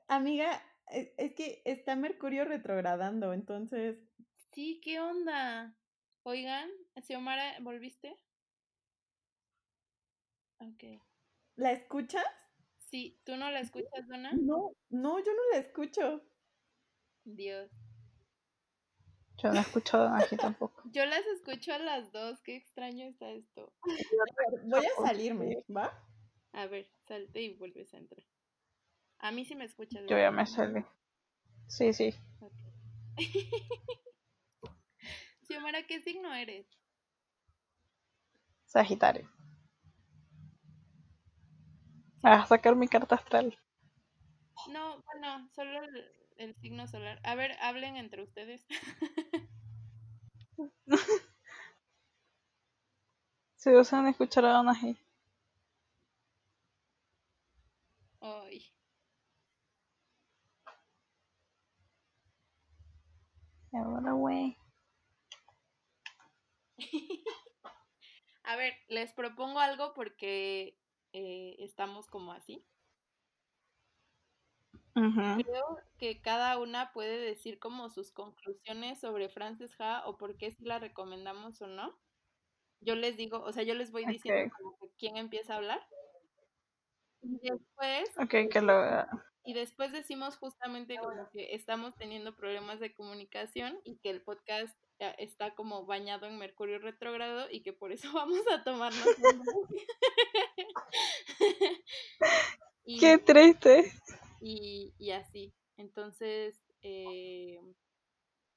Amiga, 0.07 0.62
e, 0.92 1.12
es 1.16 1.35
que 1.35 1.61
está 1.64 1.96
Mercurio 1.96 2.44
retrogradando, 2.44 3.33
entonces 3.33 3.99
Sí, 4.53 4.81
¿qué 4.85 5.01
onda? 5.01 5.75
Oigan, 6.23 6.70
Xiomara, 7.05 7.59
¿volviste? 7.62 8.16
Ok. 10.61 11.03
¿La 11.57 11.73
escuchas? 11.73 12.25
Sí, 12.90 13.20
¿tú 13.25 13.37
no 13.37 13.51
la 13.51 13.59
escuchas, 13.59 14.07
Donna? 14.07 14.31
No, 14.35 14.70
no, 14.88 15.18
yo 15.18 15.33
no 15.33 15.42
la 15.53 15.59
escucho. 15.59 16.23
Dios. 17.25 17.73
Yo 19.42 19.53
no 19.53 19.61
escucho 19.61 19.96
a 19.96 20.00
Donna 20.00 20.26
tampoco. 20.38 20.83
Yo 20.92 21.07
las 21.07 21.24
escucho 21.26 21.72
a 21.72 21.79
las 21.79 22.12
dos, 22.12 22.40
qué 22.42 22.57
extraño 22.57 23.07
está 23.07 23.31
esto. 23.31 23.72
Voy 24.64 24.85
a 24.85 25.07
salirme, 25.07 25.64
¿va? 25.74 25.92
A 26.53 26.66
ver, 26.66 26.90
salte 27.07 27.42
y 27.42 27.55
vuelves 27.55 27.94
a 27.94 27.98
entrar. 27.98 28.24
A 29.18 29.31
mí 29.33 29.44
sí 29.44 29.55
me 29.55 29.64
escuchas. 29.64 30.03
Yo 30.09 30.18
ya 30.18 30.31
me 30.31 30.46
salí. 30.46 30.85
Sí, 31.68 31.92
sí. 31.92 32.14
Xiomara, 35.46 35.87
¿qué 35.87 36.00
signo 36.00 36.33
eres? 36.35 36.66
Sagitario. 38.66 39.29
a 42.22 42.46
sacar 42.46 42.76
mi 42.76 42.88
carta 42.88 43.16
astral. 43.16 43.59
No, 44.68 45.03
bueno, 45.03 45.48
solo 45.55 45.81
el, 46.37 46.55
signo 46.57 46.87
solar. 46.87 47.20
A 47.24 47.35
ver, 47.35 47.57
hablen 47.61 47.96
entre 47.96 48.22
ustedes. 48.22 48.66
Se 53.57 53.76
usan 53.76 54.09
escuchar 54.09 54.44
a 54.44 54.55
Donají. 54.55 54.96
Ay. 58.20 58.72
Ahora, 63.72 64.12
güey. 64.12 64.57
A 68.44 68.57
ver, 68.57 68.74
les 68.88 69.12
propongo 69.12 69.61
algo 69.61 69.92
porque 69.94 70.76
eh, 71.12 71.57
estamos 71.61 72.09
como 72.09 72.33
así. 72.33 72.64
Creo 74.94 75.79
que 75.98 76.20
cada 76.20 76.59
una 76.59 76.92
puede 76.92 77.18
decir 77.18 77.59
como 77.59 77.90
sus 77.90 78.12
conclusiones 78.12 79.00
sobre 79.00 79.29
Frances 79.29 79.74
Ha 79.81 80.07
o 80.07 80.16
por 80.16 80.37
qué 80.37 80.50
si 80.50 80.64
la 80.64 80.79
recomendamos 80.79 81.61
o 81.62 81.66
no. 81.66 81.98
Yo 82.81 82.94
les 82.94 83.16
digo, 83.16 83.42
o 83.42 83.53
sea, 83.53 83.62
yo 83.62 83.74
les 83.74 83.92
voy 83.92 84.07
diciendo 84.07 84.55
quién 84.98 85.16
empieza 85.16 85.55
a 85.55 85.57
hablar. 85.59 85.87
Y 87.22 87.38
después. 87.40 88.11
Ok, 88.18 88.50
que 88.50 88.62
lo. 88.62 89.07
Y 89.44 89.55
después 89.55 89.92
decimos 89.92 90.37
justamente 90.37 90.98
como 90.98 91.31
que 91.31 91.55
estamos 91.55 91.96
teniendo 91.96 92.37
problemas 92.37 92.79
de 92.79 92.94
comunicación 92.94 93.79
y 93.85 93.96
que 93.98 94.11
el 94.11 94.22
podcast 94.22 94.76
está 95.18 95.55
como 95.55 95.87
bañado 95.87 96.26
en 96.26 96.38
Mercurio 96.38 96.79
retrógrado 96.79 97.46
y 97.50 97.62
que 97.62 97.72
por 97.72 97.90
eso 97.92 98.12
vamos 98.14 98.40
a 98.53 98.62
tomarnos 98.64 99.07
Qué 103.00 103.18
triste. 103.18 103.92
Y, 104.40 104.94
y 104.98 105.11
así. 105.12 105.53
Entonces, 105.76 106.61
eh, 106.83 107.61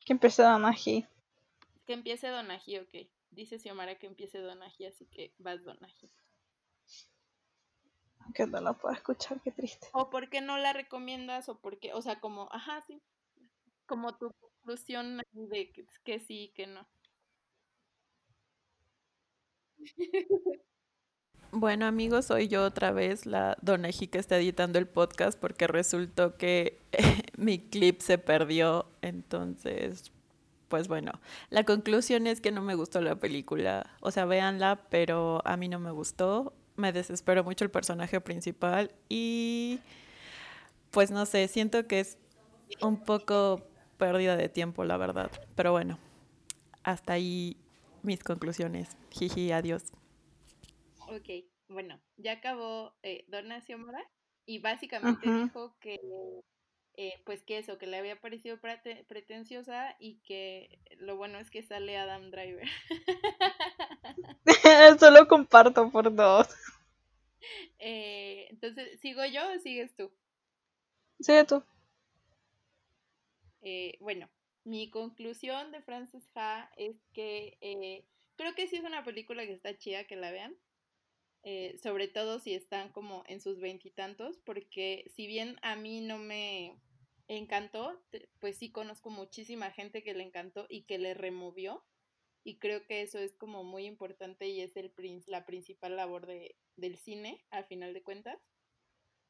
que 0.06 0.14
empiece 0.14 0.44
Donají. 0.44 1.06
Que 1.86 1.94
empiece 1.94 2.28
Donají, 2.28 2.80
ok. 2.80 3.08
Dice 3.32 3.58
Xiomara 3.58 3.98
que 3.98 4.08
empiece 4.08 4.40
Donají, 4.40 4.86
así 4.86 5.06
que 5.06 5.34
vas 5.38 5.64
Donají. 5.64 6.12
Que 8.34 8.46
no 8.46 8.62
la 8.62 8.74
puedo 8.74 8.94
escuchar, 8.94 9.42
qué 9.42 9.52
triste. 9.52 9.88
O 9.94 10.10
por 10.10 10.30
qué 10.30 10.42
no 10.42 10.58
la 10.58 10.74
recomiendas, 10.74 11.50
o 11.50 11.60
por 11.60 11.80
qué, 11.80 11.94
o 11.94 12.02
sea, 12.02 12.20
como, 12.20 12.50
ajá, 12.52 12.82
sí. 12.82 13.02
Como 13.86 14.18
tu 14.18 14.32
conclusión 14.40 15.22
de 15.32 15.72
que, 16.04 16.20
sí 16.20 16.52
que 16.56 16.68
no. 16.68 16.88
Bueno 21.56 21.86
amigos, 21.86 22.26
soy 22.26 22.48
yo 22.48 22.64
otra 22.66 22.92
vez 22.92 23.28
la 23.28 23.56
Doneji 23.62 24.08
que 24.08 24.18
está 24.18 24.38
editando 24.38 24.80
el 24.80 24.88
podcast 24.88 25.40
porque 25.40 25.68
resultó 25.68 26.36
que 26.36 26.80
mi 27.38 27.60
clip 27.60 28.02
se 28.02 28.18
perdió, 28.18 28.88
entonces, 29.04 30.12
pues 30.68 30.88
bueno, 30.88 31.12
la 31.52 31.64
conclusión 31.64 32.26
es 32.26 32.42
que 32.42 32.52
no 32.52 32.64
me 32.64 32.74
gustó 32.74 33.02
la 33.02 33.18
película, 33.18 33.86
o 34.00 34.10
sea, 34.10 34.26
véanla, 34.26 34.88
pero 34.90 35.44
a 35.46 35.56
mí 35.56 35.70
no 35.70 35.78
me 35.78 35.92
gustó, 35.92 36.54
me 36.76 36.92
desesperó 36.92 37.44
mucho 37.44 37.64
el 37.64 37.70
personaje 37.70 38.20
principal 38.20 38.92
y 39.08 39.80
pues 40.90 41.12
no 41.12 41.28
sé, 41.28 41.48
siento 41.48 41.86
que 41.86 42.00
es 42.00 42.18
un 42.82 42.98
poco 42.98 43.62
pérdida 44.00 44.38
de 44.38 44.50
tiempo, 44.50 44.86
la 44.86 44.98
verdad. 44.98 45.30
Pero 45.54 45.72
bueno, 45.72 46.00
hasta 46.82 47.14
ahí 47.14 47.58
mis 48.02 48.24
conclusiones. 48.24 48.98
Jiji, 49.12 49.52
adiós. 49.52 49.84
Ok, 51.16 51.46
bueno, 51.68 52.02
ya 52.18 52.34
acabó 52.34 52.96
eh, 53.04 53.26
Donna 53.28 53.62
Xiomara 53.62 54.04
y 54.46 54.60
básicamente 54.60 55.32
dijo 55.32 55.78
que, 55.80 56.00
eh, 56.96 57.22
pues 57.26 57.44
que 57.44 57.60
eso, 57.60 57.78
que 57.78 57.88
le 57.88 57.98
había 57.98 58.20
parecido 58.20 58.60
pretenciosa 58.60 59.96
y 60.00 60.22
que 60.22 60.80
lo 60.98 61.16
bueno 61.18 61.40
es 61.40 61.50
que 61.50 61.64
sale 61.64 61.98
Adam 61.98 62.32
Driver. 62.32 62.68
Eso 64.64 65.12
lo 65.12 65.28
comparto 65.28 65.90
por 65.92 66.14
dos. 66.14 66.48
Eh, 67.80 68.48
entonces, 68.50 69.00
¿sigo 69.02 69.26
yo 69.26 69.42
o 69.52 69.60
sigues 69.60 69.96
tú? 69.96 70.12
Sigue 71.20 71.44
tú. 71.46 71.64
Eh, 73.62 73.98
bueno, 74.00 74.30
mi 74.64 74.90
conclusión 74.90 75.72
de 75.72 75.82
Frances 75.82 76.28
Ha 76.36 76.70
es 76.78 76.96
que 77.14 77.58
eh, 77.62 78.06
creo 78.36 78.56
que 78.56 78.68
sí 78.68 78.78
es 78.78 78.84
una 78.84 79.04
película 79.04 79.46
que 79.46 79.54
está 79.54 79.78
chida 79.78 80.06
que 80.06 80.16
la 80.16 80.32
vean. 80.32 80.56
Eh, 81.46 81.78
sobre 81.84 82.08
todo 82.08 82.40
si 82.40 82.54
están 82.54 82.90
como 82.90 83.24
en 83.28 83.42
sus 83.42 83.60
veintitantos, 83.60 84.40
porque 84.46 85.12
si 85.14 85.28
bien 85.28 85.58
a 85.62 85.76
mí 85.76 86.00
no 86.00 86.18
me 86.18 86.80
encantó, 87.28 88.02
pues 88.40 88.58
sí 88.58 88.72
conozco 88.72 89.10
muchísima 89.10 89.72
gente 89.72 90.04
que 90.04 90.14
le 90.14 90.24
encantó 90.24 90.66
y 90.70 90.84
que 90.84 90.98
le 90.98 91.14
removió. 91.14 91.86
Y 92.46 92.60
creo 92.60 92.86
que 92.86 93.02
eso 93.02 93.20
es 93.20 93.34
como 93.34 93.64
muy 93.64 93.86
importante 93.86 94.48
y 94.48 94.62
es 94.62 94.76
el, 94.76 94.94
la 95.28 95.46
principal 95.46 95.96
labor 95.96 96.28
de, 96.28 96.58
del 96.76 96.98
cine, 96.98 97.46
al 97.52 97.66
final 97.66 97.94
de 97.94 98.04
cuentas. 98.04 98.40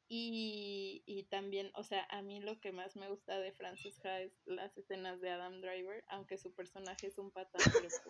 Y, 0.06 1.02
y, 1.06 1.24
también, 1.24 1.70
o 1.74 1.82
sea, 1.82 2.06
a 2.10 2.22
mí 2.22 2.40
lo 2.40 2.60
que 2.60 2.72
más 2.72 2.94
me 2.94 3.08
gusta 3.08 3.38
de 3.38 3.52
Frances 3.52 4.04
Ha 4.04 4.20
es 4.20 4.32
las 4.44 4.76
escenas 4.76 5.20
de 5.20 5.30
Adam 5.30 5.60
Driver, 5.60 6.04
aunque 6.08 6.36
su 6.36 6.54
personaje 6.54 7.06
es 7.06 7.18
un 7.18 7.30
patán, 7.30 7.62
pero 7.64 7.88
pues, 7.88 8.02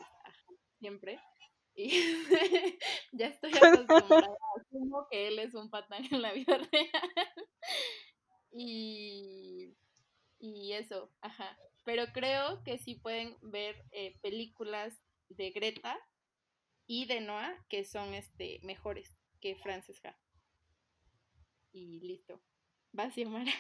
siempre. 0.81 1.21
Y 1.77 1.91
ya 3.13 3.27
estoy 3.27 3.53
acostumbrada, 3.57 4.29
asumo 4.61 5.09
que 5.11 5.29
él 5.29 5.39
es 5.41 5.55
un 5.55 5.71
patán 5.71 6.05
en 6.11 6.23
la 6.23 6.33
vida 6.33 6.59
real. 6.73 7.49
Y, 8.53 9.75
eso, 10.73 11.11
ajá. 11.21 11.57
Pero 11.85 12.05
creo 12.13 12.63
que 12.65 12.79
sí 12.79 12.97
pueden 12.97 13.37
ver 13.43 13.77
eh, 13.93 14.19
películas 14.23 15.01
de 15.29 15.51
Greta 15.51 15.97
y 16.87 17.07
de 17.07 17.21
Noah 17.21 17.55
que 17.69 17.85
son 17.85 18.13
este 18.15 18.61
mejores 18.65 19.17
que 19.41 19.55
Frances 19.55 20.05
Ha. 20.05 20.17
Y 21.73 22.01
listo. 22.01 22.41
Va, 22.99 23.11
Xiomara. 23.11 23.53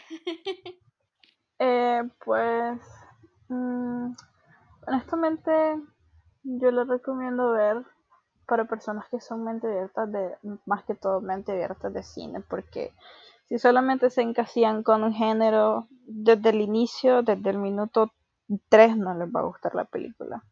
Eh, 1.61 2.03
pues, 2.25 2.81
mm, 3.49 4.13
honestamente, 4.87 5.53
yo 6.43 6.71
le 6.73 6.85
recomiendo 6.85 7.53
ver 7.53 7.85
para 8.47 8.67
personas 8.67 9.07
que 9.11 9.21
son 9.21 9.45
mente 9.45 9.67
abiertas 9.67 10.11
de, 10.13 10.35
más 10.67 10.85
que 10.85 10.95
todo 10.95 11.21
mente 11.21 11.53
abiertas 11.53 11.93
de 11.93 12.03
cine, 12.03 12.41
porque 12.41 12.93
si 13.49 13.59
solamente 13.59 14.11
se 14.11 14.23
encasían 14.23 14.83
con 14.83 15.05
un 15.05 15.15
género 15.15 15.89
desde 16.07 16.51
el 16.51 16.61
inicio, 16.61 17.23
desde 17.23 17.51
el 17.51 17.59
minuto 17.59 18.13
3 18.69 18.97
no 18.97 19.15
les 19.15 19.29
va 19.29 19.41
a 19.41 19.45
gustar 19.45 19.75
la 19.75 19.85
película. 19.85 20.43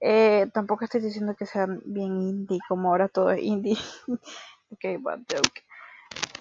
Eh, 0.00 0.48
tampoco 0.52 0.84
estoy 0.84 1.00
diciendo 1.00 1.36
que 1.36 1.46
sean 1.46 1.80
bien 1.84 2.20
indie, 2.20 2.58
como 2.68 2.88
ahora 2.88 3.08
todo 3.08 3.30
es 3.30 3.42
indie. 3.42 3.76
ok, 4.70 4.84
bad 5.00 5.20
joke. 5.30 5.62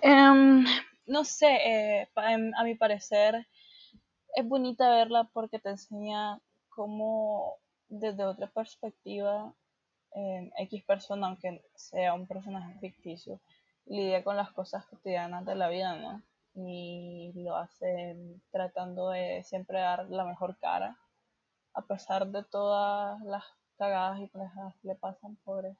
Em, 0.01 0.65
no 1.05 1.23
sé, 1.23 1.57
eh, 1.65 2.09
a 2.15 2.63
mi 2.63 2.75
parecer 2.75 3.47
es 4.35 4.47
bonita 4.47 4.89
verla 4.89 5.29
porque 5.31 5.59
te 5.59 5.69
enseña 5.69 6.39
cómo 6.69 7.57
desde 7.87 8.23
otra 8.23 8.47
perspectiva 8.47 9.53
X 10.13 10.83
persona, 10.83 11.27
aunque 11.27 11.63
sea 11.75 12.13
un 12.13 12.27
personaje 12.27 12.77
ficticio, 12.79 13.39
lidia 13.85 14.23
con 14.23 14.35
las 14.35 14.51
cosas 14.51 14.85
cotidianas 14.85 15.45
de 15.45 15.55
la 15.55 15.69
vida, 15.69 15.95
¿no? 15.95 16.21
Y 16.53 17.31
lo 17.35 17.55
hace 17.55 18.17
tratando 18.51 19.09
de 19.09 19.43
siempre 19.43 19.79
dar 19.79 20.09
la 20.09 20.25
mejor 20.25 20.57
cara, 20.57 20.97
a 21.73 21.81
pesar 21.83 22.27
de 22.27 22.43
todas 22.43 23.21
las 23.21 23.43
cagadas 23.77 24.19
y 24.19 24.27
pendejadas 24.27 24.75
que 24.81 24.89
le 24.89 24.95
pasan, 24.95 25.37
pobre. 25.43 25.75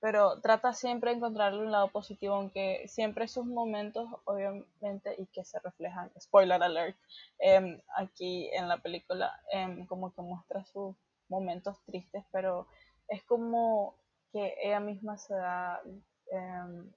Pero 0.00 0.40
trata 0.40 0.72
siempre 0.72 1.10
de 1.10 1.18
encontrarle 1.18 1.60
un 1.60 1.70
lado 1.70 1.88
positivo, 1.88 2.34
aunque 2.34 2.88
siempre 2.88 3.28
sus 3.28 3.44
momentos, 3.44 4.08
obviamente, 4.24 5.14
y 5.18 5.26
que 5.26 5.44
se 5.44 5.60
reflejan, 5.60 6.10
spoiler 6.18 6.62
alert, 6.62 6.96
em, 7.38 7.78
aquí 7.96 8.48
en 8.54 8.66
la 8.66 8.78
película, 8.78 9.38
em, 9.52 9.86
como 9.86 10.12
que 10.14 10.22
muestra 10.22 10.64
sus 10.64 10.96
momentos 11.28 11.78
tristes, 11.84 12.24
pero 12.32 12.66
es 13.10 13.22
como 13.24 13.96
que 14.32 14.54
ella 14.62 14.80
misma 14.80 15.18
se 15.18 15.34
da 15.34 15.82
em, 16.30 16.90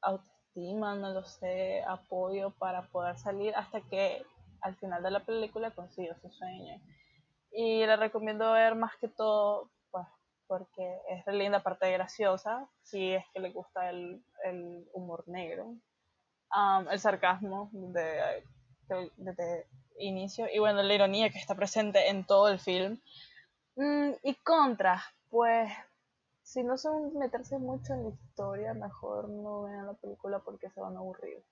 autoestima, 0.00 0.94
no 0.94 1.10
lo 1.10 1.22
sé, 1.24 1.82
apoyo 1.86 2.50
para 2.58 2.88
poder 2.88 3.18
salir 3.18 3.54
hasta 3.54 3.82
que 3.82 4.24
al 4.62 4.74
final 4.76 5.02
de 5.02 5.10
la 5.10 5.20
película 5.20 5.70
consiguió 5.70 6.16
su 6.20 6.30
sueño. 6.30 6.80
Y 7.52 7.86
le 7.86 7.96
recomiendo 7.96 8.52
ver 8.52 8.74
más 8.74 8.96
que 8.96 9.08
todo, 9.08 9.70
pues, 9.90 10.06
porque 10.46 10.98
es 11.10 11.24
re 11.26 11.34
linda, 11.34 11.58
aparte 11.58 11.86
de 11.86 11.92
graciosa, 11.92 12.68
si 12.82 13.12
es 13.12 13.24
que 13.34 13.40
le 13.40 13.50
gusta 13.50 13.90
el, 13.90 14.24
el 14.44 14.88
humor 14.94 15.24
negro, 15.28 15.74
el 16.90 16.98
sarcasmo 16.98 17.68
de, 17.72 18.42
desde 19.16 19.66
inicio, 19.98 20.46
y 20.52 20.58
bueno, 20.58 20.82
la 20.82 20.94
ironía 20.94 21.28
que 21.28 21.38
está 21.38 21.54
presente 21.54 22.08
en 22.08 22.24
todo 22.24 22.48
el 22.48 22.58
film. 22.58 22.98
Mm, 23.76 24.12
y 24.22 24.34
contra, 24.36 25.02
pues 25.30 25.70
si 26.42 26.62
no 26.62 26.78
son 26.78 27.16
meterse 27.18 27.58
mucho 27.58 27.92
en 27.92 28.04
la 28.04 28.10
historia, 28.10 28.72
mejor 28.74 29.28
no 29.28 29.64
vean 29.64 29.86
la 29.86 29.94
película 29.94 30.38
porque 30.40 30.70
se 30.70 30.80
van 30.80 30.96
a 30.96 31.00
aburrir. 31.00 31.44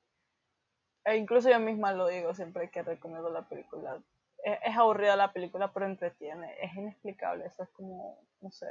E 1.05 1.17
incluso 1.17 1.51
yo 1.51 1.61
misma 1.61 1.93
lo 1.93 2.07
digo 2.09 2.35
siempre 2.35 2.71
que 2.71 2.83
recomiendo 2.83 3.29
la 3.29 3.47
película. 3.47 4.03
E, 4.43 4.59
es, 4.65 4.77
aburrida 4.77 5.17
la 5.17 5.33
película, 5.33 5.73
pero 5.73 5.87
entretiene. 5.87 6.57
Es 6.63 6.75
inexplicable. 6.75 7.45
Eso 7.47 7.65
es 7.65 7.71
como, 7.71 8.27
no 8.41 8.51
sé. 8.51 8.67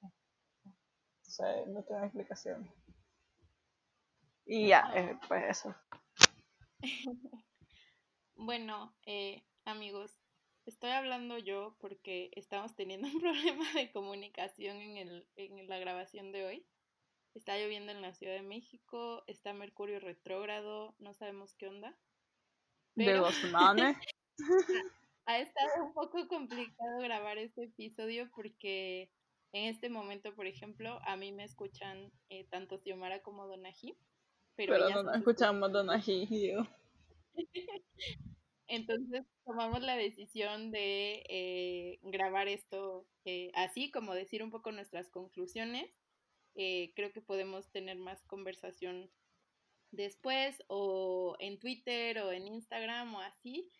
No 0.00 0.10
sé, 1.22 1.66
no 1.66 1.82
tengo 1.82 2.04
explicación. 2.04 2.70
Y 4.44 4.68
ya, 4.68 4.92
eh, 4.94 5.18
pues 5.26 5.44
eso. 5.58 5.74
bueno, 8.36 8.94
eh, 9.06 9.42
amigos, 9.64 10.21
Estoy 10.64 10.90
hablando 10.90 11.38
yo 11.38 11.74
porque 11.80 12.30
estamos 12.36 12.74
teniendo 12.76 13.08
un 13.12 13.20
problema 13.20 13.64
de 13.74 13.90
comunicación 13.90 14.76
en, 14.76 14.96
el, 14.96 15.26
en 15.36 15.68
la 15.68 15.78
grabación 15.78 16.32
de 16.32 16.44
hoy. 16.44 16.66
Está 17.34 17.56
lloviendo 17.56 17.92
en 17.92 18.02
la 18.02 18.12
Ciudad 18.12 18.34
de 18.34 18.42
México, 18.42 19.24
está 19.26 19.54
Mercurio 19.54 19.98
retrógrado, 20.00 20.94
no 20.98 21.14
sabemos 21.14 21.54
qué 21.54 21.66
onda. 21.66 21.96
de 22.94 23.14
dos 23.14 23.34
semanas. 23.36 23.96
ha, 25.26 25.38
estado 25.38 25.86
un 25.86 25.94
poco 25.94 26.28
complicado 26.28 26.98
grabar 26.98 27.38
este 27.38 27.64
episodio 27.64 28.30
porque 28.34 29.10
en 29.52 29.64
este 29.64 29.88
momento, 29.88 30.34
por 30.34 30.46
ejemplo, 30.46 31.00
a 31.06 31.16
mí 31.16 31.32
me 31.32 31.44
escuchan 31.44 32.12
eh, 32.28 32.46
tanto 32.50 32.78
Xiomara 32.78 33.22
como 33.22 33.46
Donají. 33.46 33.96
Pero, 34.54 34.74
pero 34.74 35.02
no 35.02 35.14
escuchamos 35.14 35.72
Donají 35.72 36.28
y 36.30 36.52
yo. 36.52 36.66
Entonces 38.72 39.26
tomamos 39.44 39.82
la 39.82 39.96
decisión 39.96 40.70
de 40.70 41.22
eh, 41.28 41.98
grabar 42.04 42.48
esto 42.48 43.06
eh, 43.26 43.50
así, 43.54 43.90
como 43.90 44.14
decir 44.14 44.42
un 44.42 44.50
poco 44.50 44.72
nuestras 44.72 45.10
conclusiones. 45.10 45.90
Eh, 46.54 46.94
creo 46.96 47.12
que 47.12 47.20
podemos 47.20 47.70
tener 47.70 47.98
más 47.98 48.22
conversación 48.22 49.10
después 49.90 50.56
o 50.68 51.36
en 51.38 51.58
Twitter 51.58 52.20
o 52.20 52.32
en 52.32 52.46
Instagram 52.46 53.14
o 53.14 53.20
así. 53.20 53.70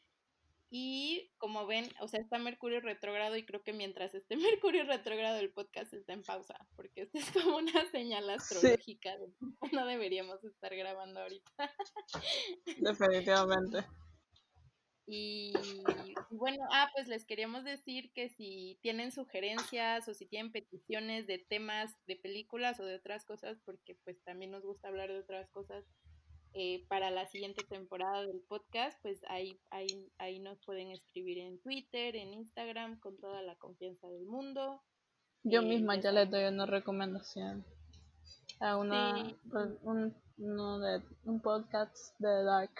Y 0.68 1.32
como 1.38 1.66
ven, 1.66 1.88
o 2.00 2.08
sea, 2.08 2.20
está 2.20 2.38
Mercurio 2.38 2.80
retrógrado 2.82 3.34
y 3.36 3.46
creo 3.46 3.62
que 3.62 3.72
mientras 3.72 4.14
esté 4.14 4.36
Mercurio 4.60 4.84
retrógrado 4.84 5.38
el 5.38 5.54
podcast 5.54 5.94
está 5.94 6.12
en 6.12 6.22
pausa, 6.22 6.58
porque 6.76 7.02
esto 7.02 7.16
es 7.16 7.30
como 7.30 7.56
una 7.56 7.90
señal 7.90 8.28
astrológica 8.28 9.16
de 9.16 9.32
que 9.32 9.74
no 9.74 9.86
deberíamos 9.86 10.44
estar 10.44 10.76
grabando 10.76 11.20
ahorita. 11.20 11.74
Definitivamente. 12.76 13.86
Y, 15.06 15.52
bueno, 16.30 16.64
ah, 16.72 16.88
pues 16.94 17.08
les 17.08 17.24
queríamos 17.24 17.64
decir 17.64 18.12
que 18.14 18.28
si 18.28 18.78
tienen 18.82 19.10
sugerencias 19.10 20.08
o 20.08 20.14
si 20.14 20.26
tienen 20.26 20.52
peticiones 20.52 21.26
de 21.26 21.38
temas 21.38 21.94
de 22.06 22.16
películas 22.16 22.78
o 22.80 22.84
de 22.84 22.96
otras 22.96 23.24
cosas, 23.24 23.58
porque 23.64 23.96
pues 24.04 24.22
también 24.24 24.52
nos 24.52 24.62
gusta 24.62 24.88
hablar 24.88 25.10
de 25.10 25.20
otras 25.20 25.50
cosas 25.50 25.84
eh, 26.54 26.84
para 26.88 27.10
la 27.10 27.26
siguiente 27.26 27.64
temporada 27.64 28.26
del 28.26 28.42
podcast, 28.46 28.98
pues 29.00 29.22
ahí, 29.28 29.58
ahí, 29.70 30.12
ahí 30.18 30.38
nos 30.38 30.58
pueden 30.66 30.90
escribir 30.90 31.38
en 31.38 31.58
Twitter, 31.60 32.14
en 32.14 32.34
Instagram, 32.34 33.00
con 33.00 33.16
toda 33.18 33.40
la 33.40 33.56
confianza 33.56 34.06
del 34.08 34.26
mundo. 34.26 34.82
Yo 35.44 35.62
eh, 35.62 35.66
misma 35.66 35.96
ya 35.96 36.12
les 36.12 36.30
doy 36.30 36.44
una 36.44 36.66
recomendación. 36.66 37.64
A 38.60 38.76
una, 38.76 39.34
pues, 39.50 39.70
un, 39.82 40.14
de, 40.36 41.02
un 41.24 41.40
podcast 41.40 41.96
de 42.18 42.44
Dark 42.44 42.70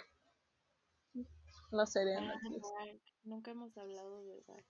la 1.73 1.85
serie 1.85 2.15
ah, 2.17 2.33
Nunca 3.23 3.51
hemos 3.51 3.77
hablado 3.77 4.23
de 4.23 4.41
Dark. 4.47 4.65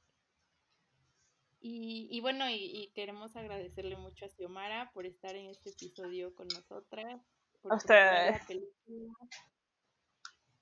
Y, 1.60 2.08
y 2.12 2.20
bueno, 2.20 2.50
y, 2.50 2.92
queremos 2.94 3.36
agradecerle 3.36 3.96
mucho 3.96 4.26
a 4.26 4.30
Xiomara 4.30 4.92
por 4.94 5.06
estar 5.06 5.36
en 5.36 5.50
este 5.50 5.70
episodio 5.70 6.36
con 6.36 6.48
nosotras. 6.50 7.22
a 7.64 7.76
ustedes. 7.76 8.42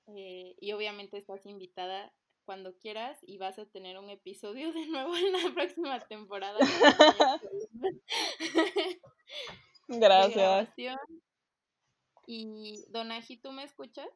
Eh, 0.08 0.54
y 0.60 0.72
obviamente 0.72 1.16
estás 1.16 1.44
invitada 1.46 2.12
cuando 2.44 2.76
quieras 2.76 3.18
y 3.22 3.38
vas 3.38 3.58
a 3.58 3.66
tener 3.66 3.98
un 3.98 4.10
episodio 4.10 4.72
de 4.72 4.86
nuevo 4.86 5.16
en 5.16 5.32
la 5.32 5.54
próxima 5.54 5.98
temporada. 6.00 6.58
Gracias. 9.88 10.72
Y 12.26 12.84
Donaji, 12.90 13.38
¿tú 13.38 13.52
me 13.52 13.64
escuchas? 13.64 14.08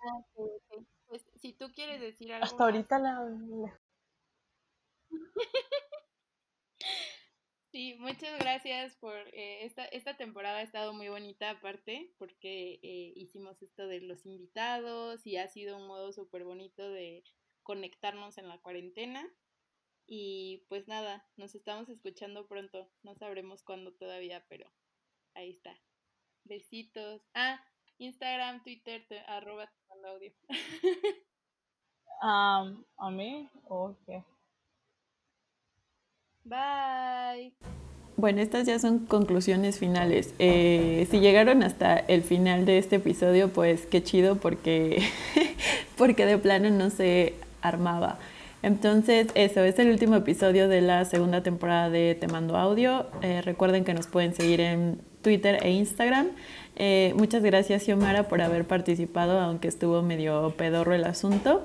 Ah, 0.00 0.24
pues 1.06 1.26
si 1.36 1.52
tú 1.52 1.72
quieres 1.74 2.00
decir 2.00 2.32
algo. 2.32 2.44
Hasta 2.44 2.64
ahorita 2.64 2.98
la. 2.98 3.80
sí, 7.72 7.96
muchas 7.98 8.38
gracias 8.38 8.96
por 8.96 9.16
eh, 9.16 9.64
esta, 9.64 9.84
esta 9.86 10.16
temporada 10.16 10.58
ha 10.58 10.62
estado 10.62 10.92
muy 10.92 11.08
bonita 11.08 11.50
aparte 11.50 12.12
porque 12.18 12.74
eh, 12.82 13.12
hicimos 13.16 13.62
esto 13.62 13.86
de 13.86 14.00
los 14.00 14.26
invitados 14.26 15.26
y 15.26 15.36
ha 15.36 15.48
sido 15.48 15.76
un 15.76 15.86
modo 15.86 16.12
súper 16.12 16.44
bonito 16.44 16.88
de 16.90 17.24
conectarnos 17.62 18.38
en 18.38 18.48
la 18.48 18.58
cuarentena. 18.60 19.28
Y 20.06 20.64
pues 20.68 20.88
nada, 20.88 21.28
nos 21.36 21.54
estamos 21.54 21.88
escuchando 21.90 22.46
pronto. 22.46 22.90
No 23.02 23.14
sabremos 23.14 23.62
cuándo 23.62 23.92
todavía, 23.92 24.44
pero 24.48 24.72
ahí 25.34 25.50
está. 25.50 25.78
Besitos. 26.44 27.22
Ah, 27.34 27.62
Instagram, 27.98 28.62
Twitter, 28.62 29.06
te, 29.06 29.18
arroba 29.20 29.70
audio. 30.04 30.32
um, 32.22 32.84
¿A 32.98 33.10
mí? 33.10 33.48
Ok. 33.68 34.24
Bye. 36.44 37.54
Bueno, 38.16 38.40
estas 38.40 38.66
ya 38.66 38.78
son 38.78 39.06
conclusiones 39.06 39.78
finales. 39.78 40.34
Eh, 40.38 41.06
si 41.10 41.20
llegaron 41.20 41.62
hasta 41.62 41.96
el 41.98 42.22
final 42.22 42.66
de 42.66 42.78
este 42.78 42.96
episodio, 42.96 43.48
pues 43.48 43.86
qué 43.86 44.02
chido 44.02 44.36
porque, 44.36 45.02
porque 45.96 46.26
de 46.26 46.36
plano 46.38 46.70
no 46.70 46.90
se 46.90 47.34
armaba. 47.62 48.18
Entonces, 48.62 49.28
eso 49.34 49.62
es 49.62 49.78
el 49.78 49.90
último 49.90 50.16
episodio 50.16 50.68
de 50.68 50.80
la 50.80 51.04
segunda 51.04 51.44
temporada 51.44 51.90
de 51.90 52.16
Te 52.16 52.26
Mando 52.26 52.56
Audio. 52.56 53.06
Eh, 53.22 53.40
recuerden 53.42 53.84
que 53.84 53.94
nos 53.94 54.08
pueden 54.08 54.34
seguir 54.34 54.60
en 54.60 55.00
Twitter 55.22 55.58
e 55.62 55.70
Instagram. 55.70 56.28
Eh, 56.76 57.12
muchas 57.16 57.42
gracias, 57.42 57.84
Xiomara, 57.84 58.28
por 58.28 58.40
haber 58.40 58.64
participado, 58.64 59.40
aunque 59.40 59.68
estuvo 59.68 60.02
medio 60.02 60.54
pedorro 60.56 60.94
el 60.94 61.04
asunto. 61.04 61.64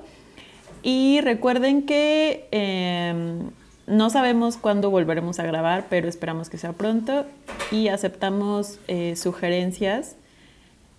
Y 0.82 1.20
recuerden 1.22 1.86
que 1.86 2.46
em, 2.50 3.50
no 3.86 4.10
sabemos 4.10 4.56
cuándo 4.56 4.90
volveremos 4.90 5.38
a 5.38 5.44
grabar, 5.44 5.86
pero 5.88 6.08
esperamos 6.08 6.50
que 6.50 6.58
sea 6.58 6.72
pronto 6.72 7.24
y 7.70 7.88
aceptamos 7.88 8.78
eh, 8.88 9.16
sugerencias 9.16 10.16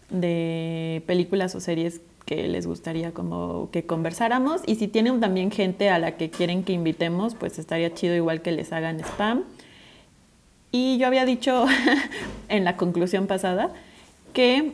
de 0.10 1.04
películas 1.06 1.56
o 1.56 1.60
series 1.60 2.02
que 2.26 2.48
les 2.48 2.66
gustaría 2.66 3.12
como 3.12 3.70
que 3.72 3.86
conversáramos 3.86 4.62
y 4.66 4.76
si 4.76 4.88
tienen 4.88 5.20
también 5.20 5.52
gente 5.52 5.90
a 5.90 6.00
la 6.00 6.18
que 6.18 6.30
quieren 6.32 6.64
que 6.64 6.74
invitemos, 6.74 7.36
pues 7.36 7.60
estaría 7.60 7.94
chido 7.94 8.16
igual 8.16 8.42
que 8.42 8.52
les 8.52 8.74
hagan 8.74 9.00
spam. 9.00 9.44
Y 10.76 10.98
yo 10.98 11.08
había 11.08 11.24
dicho 11.24 11.68
en 12.50 12.66
la 12.66 12.76
conclusión 12.76 13.28
pasada 13.28 13.70
que 14.34 14.74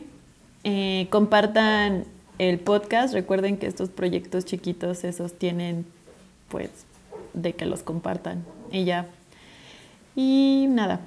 eh, 0.64 1.06
compartan 1.10 2.06
el 2.40 2.58
podcast. 2.58 3.14
Recuerden 3.14 3.56
que 3.56 3.68
estos 3.68 3.88
proyectos 3.88 4.44
chiquitos 4.44 4.98
se 4.98 5.12
sostienen 5.12 5.86
pues 6.48 6.70
de 7.34 7.52
que 7.52 7.66
los 7.66 7.84
compartan 7.84 8.44
y 8.72 8.82
ya. 8.82 9.06
Y 10.16 10.66
nada, 10.70 10.98